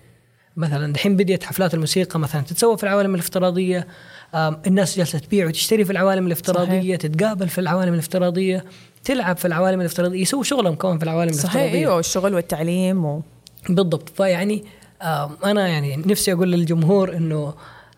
مثلا 0.58 0.94
دحين 0.94 1.16
بديت 1.16 1.44
حفلات 1.44 1.74
الموسيقى 1.74 2.20
مثلا 2.20 2.42
تتسوى 2.42 2.78
في 2.78 2.84
العوالم 2.84 3.16
الافتراضية. 3.16 3.88
الناس 4.36 4.98
جالسة 4.98 5.20
تبيع 5.20 5.48
وتشتري 5.48 5.86
في 5.86 5.92
العوالم 5.92 6.28
الافتراضية 6.28 6.98
صحيح. 6.98 7.12
تتقابل 7.12 7.50
في 7.50 7.62
العوالم 7.62 7.94
الافتراضية 7.94 8.66
تلعب 9.04 9.38
في 9.38 9.46
العوالم 9.46 9.80
الافتراضية 9.80 10.22
يسووا 10.22 10.44
شغلهم 10.44 10.76
كمان 10.76 10.98
في 10.98 11.04
العوالم 11.04 11.32
صحيح 11.32 11.44
الافتراضية. 11.44 11.70
صحيح 11.70 11.88
أيوه 11.88 12.00
الشغل 12.00 12.34
والتعليم 12.34 13.06
و... 13.06 13.22
بالضبط. 13.70 14.10
فيعني 14.10 14.64
أنا 15.46 15.68
يعني 15.68 15.96
نفسي 15.96 16.34
أقول 16.34 16.52
للجمهور 16.52 17.18
إنه 17.18 17.54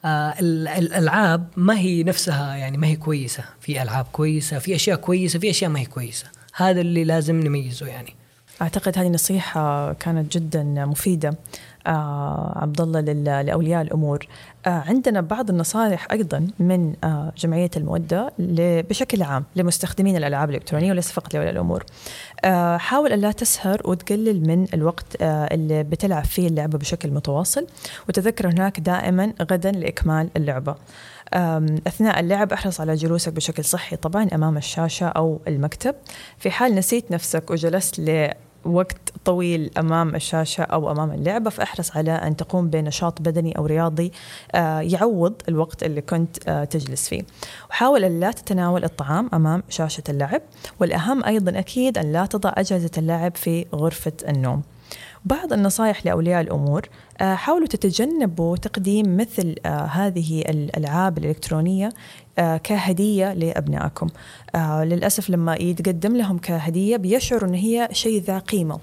آه 0.05 0.35
الألعاب 0.39 1.47
ما 1.55 1.77
هي 1.79 2.03
نفسها 2.03 2.55
يعني 2.55 2.77
ما 2.77 2.87
هي 2.87 2.95
كويسة. 2.95 3.43
في 3.59 3.81
ألعاب 3.81 4.05
كويسة 4.11 4.59
في 4.59 4.75
أشياء 4.75 4.97
كويسة 4.97 5.39
في 5.39 5.49
أشياء 5.49 5.71
ما 5.71 5.79
هي 5.79 5.85
كويسة. 5.85 6.25
هذا 6.55 6.81
اللي 6.81 7.03
لازم 7.03 7.39
نميزه 7.39 7.87
يعني. 7.87 8.15
أعتقد 8.61 8.97
هذه 8.97 9.07
نصيحة 9.07 9.93
كانت 9.93 10.37
جدا 10.37 10.63
مفيدة. 10.63 11.37
عبد 11.85 12.81
الله 12.81 13.01
لأولياء 13.41 13.81
الأمور 13.81 14.27
آه 14.65 14.69
عندنا 14.87 15.21
بعض 15.21 15.49
النصائح 15.49 16.07
أيضا 16.11 16.47
من 16.59 16.93
آه 17.03 17.33
جمعية 17.37 17.69
المودة 17.77 18.33
بشكل 18.89 19.23
عام 19.23 19.43
لمستخدمين 19.55 20.17
الألعاب 20.17 20.49
الإلكترونية 20.49 20.91
وليس 20.91 21.11
فقط 21.11 21.33
لأولياء 21.33 21.53
الأمور. 21.53 21.83
آه 22.45 22.77
حاول 22.77 23.13
ألا 23.13 23.31
تسهر 23.31 23.81
وتقلل 23.85 24.47
من 24.47 24.67
الوقت 24.73 25.21
آه 25.21 25.25
اللي 25.53 25.83
بتلعب 25.83 26.25
فيه 26.25 26.47
اللعبة 26.47 26.77
بشكل 26.77 27.11
متواصل 27.11 27.67
وتذكر 28.09 28.47
هناك 28.47 28.79
دائما 28.79 29.33
غدا 29.51 29.71
لإكمال 29.71 30.29
اللعبة. 30.37 30.75
أثناء 31.87 32.19
اللعب 32.19 32.53
احرص 32.53 32.81
على 32.81 32.95
جلوسك 32.95 33.33
بشكل 33.33 33.63
صحي 33.63 33.95
طبعا 33.95 34.27
أمام 34.33 34.57
الشاشة 34.57 35.05
أو 35.07 35.39
المكتب 35.47 35.95
في 36.37 36.51
حال 36.51 36.75
نسيت 36.75 37.11
نفسك 37.11 37.51
وجلست 37.51 37.99
وقت 38.65 38.97
طويل 39.25 39.71
أمام 39.77 40.15
الشاشة 40.15 40.63
أو 40.63 40.91
أمام 40.91 41.11
اللعبة 41.11 41.49
فأحرص 41.49 41.97
على 41.97 42.11
أن 42.11 42.35
تقوم 42.35 42.69
بنشاط 42.69 43.21
بدني 43.21 43.57
أو 43.57 43.65
رياضي 43.65 44.11
آه، 44.55 44.79
يعوض 44.79 45.33
الوقت 45.49 45.83
اللي 45.83 46.01
كنت 46.01 46.49
آه، 46.49 46.63
تجلس 46.63 47.09
فيه. 47.09 47.23
وحاول 47.69 48.03
أن 48.03 48.19
لا 48.19 48.31
تتناول 48.31 48.83
الطعام 48.83 49.29
أمام 49.33 49.63
شاشة 49.69 50.03
اللعب 50.09 50.41
والأهم 50.79 51.23
أيضا 51.23 51.59
أكيد 51.59 51.97
أن 51.97 52.11
لا 52.11 52.25
تضع 52.25 52.53
أجهزة 52.57 52.91
اللعب 52.97 53.35
في 53.35 53.65
غرفة 53.75 54.13
النوم. 54.27 54.61
بعض 55.25 55.53
النصائح 55.53 56.05
لأولياء 56.05 56.41
الأمور 56.41 56.81
حاولوا 57.21 57.67
تتجنبوا 57.67 58.57
تقديم 58.57 59.17
مثل 59.17 59.55
هذه 59.65 60.41
الألعاب 60.41 61.17
الإلكترونية 61.17 61.89
آه، 62.39 62.57
كهدية 62.57 63.33
لأبنائكم. 63.33 64.07
آه، 64.55 64.83
للأسف 64.83 65.29
لما 65.29 65.55
يتقدم 65.55 66.15
لهم 66.15 66.37
كهدية 66.37 66.97
بيشعروا 66.97 67.49
أن 67.49 67.53
هي 67.53 67.89
شيء 67.91 68.21
ذا 68.21 68.39
قيمة 68.39 68.79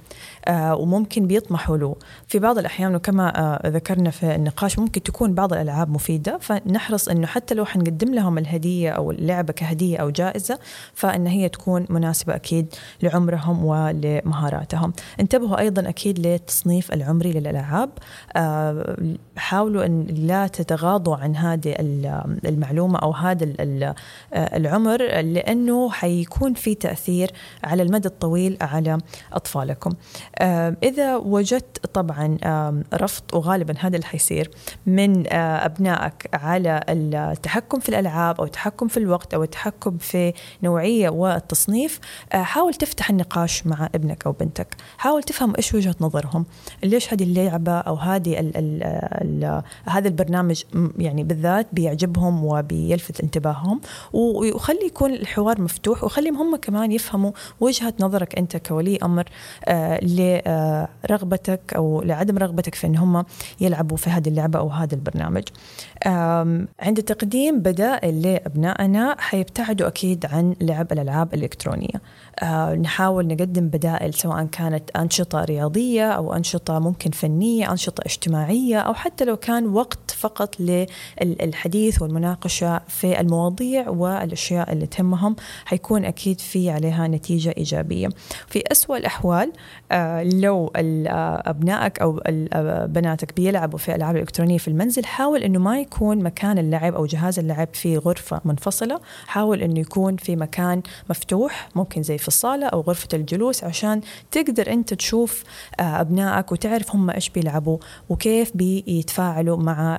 آه، 0.49 0.75
وممكن 0.75 1.27
بيطمحوا 1.27 1.77
له. 1.77 1.97
في 2.27 2.39
بعض 2.39 2.59
الأحيان 2.59 2.95
وكما 2.95 3.59
ذكرنا 3.67 4.11
في 4.11 4.35
النقاش 4.35 4.79
ممكن 4.79 5.03
تكون 5.03 5.35
بعض 5.35 5.53
الألعاب 5.53 5.91
مفيدة 5.91 6.39
فنحرص 6.39 7.09
أنه 7.09 7.27
حتى 7.27 7.55
لو 7.55 7.65
حنقدم 7.65 8.15
لهم 8.15 8.39
الهدية 8.39 8.91
أو 8.91 9.11
اللعبة 9.11 9.53
كهدية 9.53 9.97
أو 9.97 10.11
جائزة 10.11 10.59
فإن 10.95 11.27
هي 11.27 11.49
تكون 11.49 11.87
مناسبة 11.91 12.35
أكيد 12.35 12.75
لعمرهم 13.03 13.65
ولمهاراتهم. 13.65 14.93
انتبهوا 15.21 15.59
أيضا 15.59 15.89
أكيد 15.89 16.19
للتصنيف 16.19 16.93
العمري 16.93 17.33
للألعاب. 17.33 17.91
حاولوا 19.37 19.87
أن 19.87 20.07
لا 20.09 20.47
تتغاضوا 20.47 21.17
عن 21.17 21.37
هذه 21.37 21.75
المعلومة 22.45 22.99
أو 22.99 23.13
هذا 23.13 23.47
العمر 24.33 25.03
لأنه 25.21 25.91
حيكون 25.91 26.55
في 26.55 26.75
تأثير 26.75 27.31
على 27.65 27.83
المدى 27.83 28.09
الطويل 28.09 28.57
على 28.61 28.99
أطفالكم. 29.33 29.93
إذا 30.83 31.17
وجدت 31.17 31.87
طبعا 31.87 32.39
رفض 32.95 33.23
وغالبا 33.33 33.75
هذا 33.81 33.97
اللي 33.97 34.07
حيصير 34.07 34.51
من 34.87 35.33
أبنائك 35.33 36.29
على 36.35 36.81
التحكم 36.89 37.81
في 37.81 37.89
الألعاب 37.89 38.39
أو 38.39 38.45
التحكم 38.45 38.89
في 38.89 38.97
الوقت 38.97 39.35
أو 39.35 39.43
التحكم 39.43 39.99
في 39.99 40.33
نوعية 40.63 41.09
والتصنيف 41.09 42.01
حاول 42.33 42.75
تفتح 42.75 43.11
النقاش 43.11 43.67
مع 43.67 43.89
ابنك 43.95 44.27
أو 44.27 44.33
بنتك. 44.33 44.77
حاول 44.99 45.23
تفهم 45.23 45.53
إيش 45.57 45.75
وجهة 45.75 45.95
نظرهم. 46.01 46.47
ليش 46.85 47.13
هذه 47.15 47.23
اللعبة 47.23 47.79
أو 47.79 47.95
هذه 48.19 48.41
ال 48.41 48.57
ال 48.57 48.83
ال 49.23 49.63
هذا 49.85 50.09
البرنامج 50.09 50.63
يعني 50.99 51.25
بالذات 51.25 51.67
بيعجبهم 51.73 52.45
وبيلفت 52.45 53.21
انتباههم 53.21 53.81
وخلي 54.13 54.87
يكون 54.87 55.13
الحوار 55.13 55.61
مفتوح 55.61 56.05
وخليهم 56.05 56.37
هم 56.37 56.57
كمان 56.57 56.93
يفهموا 56.93 57.33
وجهة 57.61 57.95
نظرك 58.01 58.39
أنت 58.39 58.57
كولي 58.57 58.99
أمر 59.03 59.25
آه، 59.65 60.01
لرغبتك 60.05 61.75
أو 61.77 62.03
لعدم 62.03 62.39
رغبتك 62.39 62.75
في 62.75 62.87
أن 62.87 62.97
هم 62.97 63.25
يلعبوا 63.61 63.97
في 63.97 64.11
هذه 64.11 64.29
اللعبة 64.29 64.59
أو 64.59 64.69
هذا 64.69 64.95
البرنامج. 64.95 65.43
عند 66.81 67.03
تقديم 67.07 67.61
بدائل 67.61 68.23
لأبنائنا 68.23 69.17
حيبتعدوا 69.19 69.89
أكيد 69.89 70.27
عن 70.27 70.55
لعب 70.61 70.93
الألعاب 70.93 71.35
الإلكترونية. 71.35 72.01
نحاول 72.75 73.27
نقدم 73.27 73.69
بدائل 73.69 74.15
سواء 74.15 74.45
كانت 74.45 74.91
أنشطة 74.91 75.45
رياضية 75.45 76.11
أو 76.11 76.35
أنشطة 76.35 76.79
ممكن 76.79 77.11
فنية 77.11 77.71
أنشطة 77.71 78.03
اجتماعية 78.07 78.79
أو 78.79 78.95
حتى 78.95 79.25
لو 79.25 79.37
كان 79.37 79.67
وقت 79.67 80.11
فقط 80.11 80.61
للحديث 80.61 82.03
والمناقشة 82.03 82.81
في 82.89 83.21
المواضيع 83.21 83.89
والأشياء 83.89 84.73
اللي 84.73 84.87
تهمهم 84.87 85.37
حيكون 85.65 86.05
أكيد 86.05 86.41
في 86.41 86.71
عليها 86.71 87.09
نتيجة 87.09 87.55
إيجابية. 87.57 88.09
في 88.47 88.63
أسوأ 88.73 88.97
الأحوال 88.97 89.53
آه، 89.93 90.23
لو 90.23 90.73
أبنائك 90.75 92.01
أو 92.01 92.21
بناتك 92.87 93.37
بيلعبوا 93.37 93.79
في 93.79 93.95
ألعاب 93.95 94.17
إلكترونية 94.17 94.59
في 94.59 94.69
المنزل 94.69 95.05
حاول 95.05 95.43
أنه 95.43 95.59
ما 95.59 95.81
يكون 95.81 96.23
مكان 96.23 96.59
اللعب 96.59 96.95
أو 96.95 97.07
جهاز 97.07 97.39
اللعب 97.39 97.69
في 97.73 97.97
غرفة 97.97 98.41
منفصلة 98.45 99.01
حاول 99.27 99.63
أنه 99.63 99.81
يكون 99.81 100.17
في 100.17 100.37
مكان 100.37 100.83
مفتوح 101.11 101.69
ممكن 101.75 102.03
زي 102.03 102.19
في 102.19 102.28
الصالة 102.29 102.67
أو 102.67 102.81
غرفة 102.81 103.09
الجلوس 103.15 103.65
عشان 103.65 104.01
تقدر 104.31 104.73
أنت 104.73 104.95
تشوف 104.95 105.45
آه، 105.81 106.01
أبنائك 106.01 106.53
وتعرف 106.53 106.95
هم 106.95 107.11
إيش 107.11 107.29
بيلعبوا 107.31 107.79
وكيف 108.09 108.57
بيتفاعلوا 108.57 109.57
مع 109.57 109.99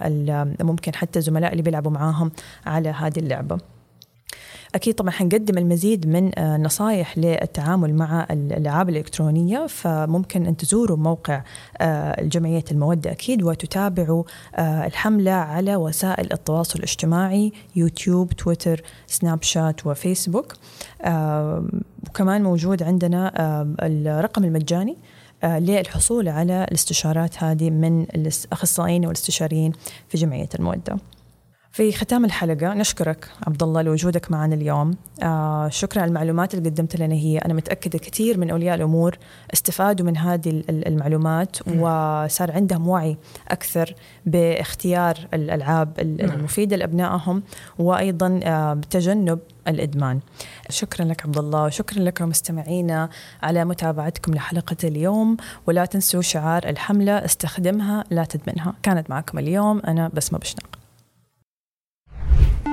ممكن 0.61 0.95
حتى 0.95 1.19
الزملاء 1.19 1.51
اللي 1.51 1.63
بيلعبوا 1.63 1.91
معاهم 1.91 2.31
على 2.65 2.89
هذه 2.89 3.19
اللعبة. 3.19 3.57
أكيد 4.75 4.95
طبعا 4.95 5.11
حنقدم 5.11 5.57
المزيد 5.57 6.07
من 6.07 6.39
آه، 6.39 6.57
نصائح 6.57 7.17
للتعامل 7.17 7.93
مع 7.93 8.27
الألعاب 8.31 8.89
الإلكترونية 8.89 9.67
فممكن 9.67 10.45
أن 10.45 10.57
تزوروا 10.57 10.97
موقع 10.97 11.43
آه، 11.81 12.21
الجمعية 12.21 12.63
المودة 12.71 13.11
أكيد 13.11 13.43
وتتابعوا 13.43 14.23
الحملة 14.59 15.31
على 15.31 15.75
وسائل 15.75 16.33
التواصل 16.33 16.79
الاجتماعي 16.79 17.51
يوتيوب 17.75 18.33
تويتر 18.33 18.81
سناب 19.07 19.43
شات 19.43 19.87
وفيسبوك. 19.87 20.53
وكمان 22.09 22.43
موجود 22.43 22.83
عندنا 22.83 23.31
الرقم 23.81 24.43
المجاني 24.43 24.97
للحصول 25.43 26.29
على 26.29 26.63
الاستشارات 26.63 27.43
هذه 27.43 27.69
من 27.69 28.01
الأخصائيين 28.03 29.05
والأستشاريين 29.05 29.71
في 30.09 30.17
جمعية 30.17 30.49
المودة. 30.59 30.97
في 31.71 31.91
ختام 31.91 32.25
الحلقة 32.25 32.73
نشكرك 32.73 33.29
عبد 33.47 33.63
الله 33.63 33.81
لوجودك 33.81 34.31
معنا 34.31 34.55
اليوم. 34.55 34.95
آه 35.23 35.69
شكرا 35.69 36.01
على 36.01 36.09
المعلومات 36.09 36.53
اللي 36.53 36.69
قدمت 36.69 36.95
لنا 36.95 37.15
هي. 37.15 37.37
أنا 37.37 37.53
متأكدة 37.53 37.99
كثير 37.99 38.37
من 38.37 38.49
أولياء 38.49 38.75
الأمور 38.75 39.17
استفادوا 39.53 40.05
من 40.05 40.17
هذه 40.17 40.63
المعلومات 40.69 41.67
وصار 41.67 42.51
عندهم 42.51 42.87
وعي 42.87 43.17
أكثر 43.47 43.95
باختيار 44.25 45.27
الألعاب. 45.33 45.93
المفيدة 45.99 46.75
لأبنائهم 46.75 47.43
وأيضا 47.79 48.39
آه 48.43 48.73
بتجنب 48.73 49.39
الإدمان. 49.67 50.19
شكرا 50.69 51.05
لك 51.05 51.25
عبد 51.25 51.37
الله 51.37 51.63
وشكرا 51.63 51.99
لكم 51.99 52.29
مستمعينا 52.29 53.09
على 53.43 53.65
متابعتكم 53.65 54.33
لحلقة 54.33 54.77
اليوم. 54.83 55.37
ولا 55.67 55.85
تنسوا 55.85 56.21
شعار 56.21 56.69
الحملة 56.69 57.25
استخدمها 57.25 58.03
لا 58.09 58.23
تدمنها. 58.23 58.73
كانت 58.83 59.09
معكم 59.09 59.39
اليوم 59.39 59.79
أنا 59.79 60.11
بسمة 60.13 60.39
بشناق 60.39 60.78
Thank 62.39 62.65
you. 62.65 62.68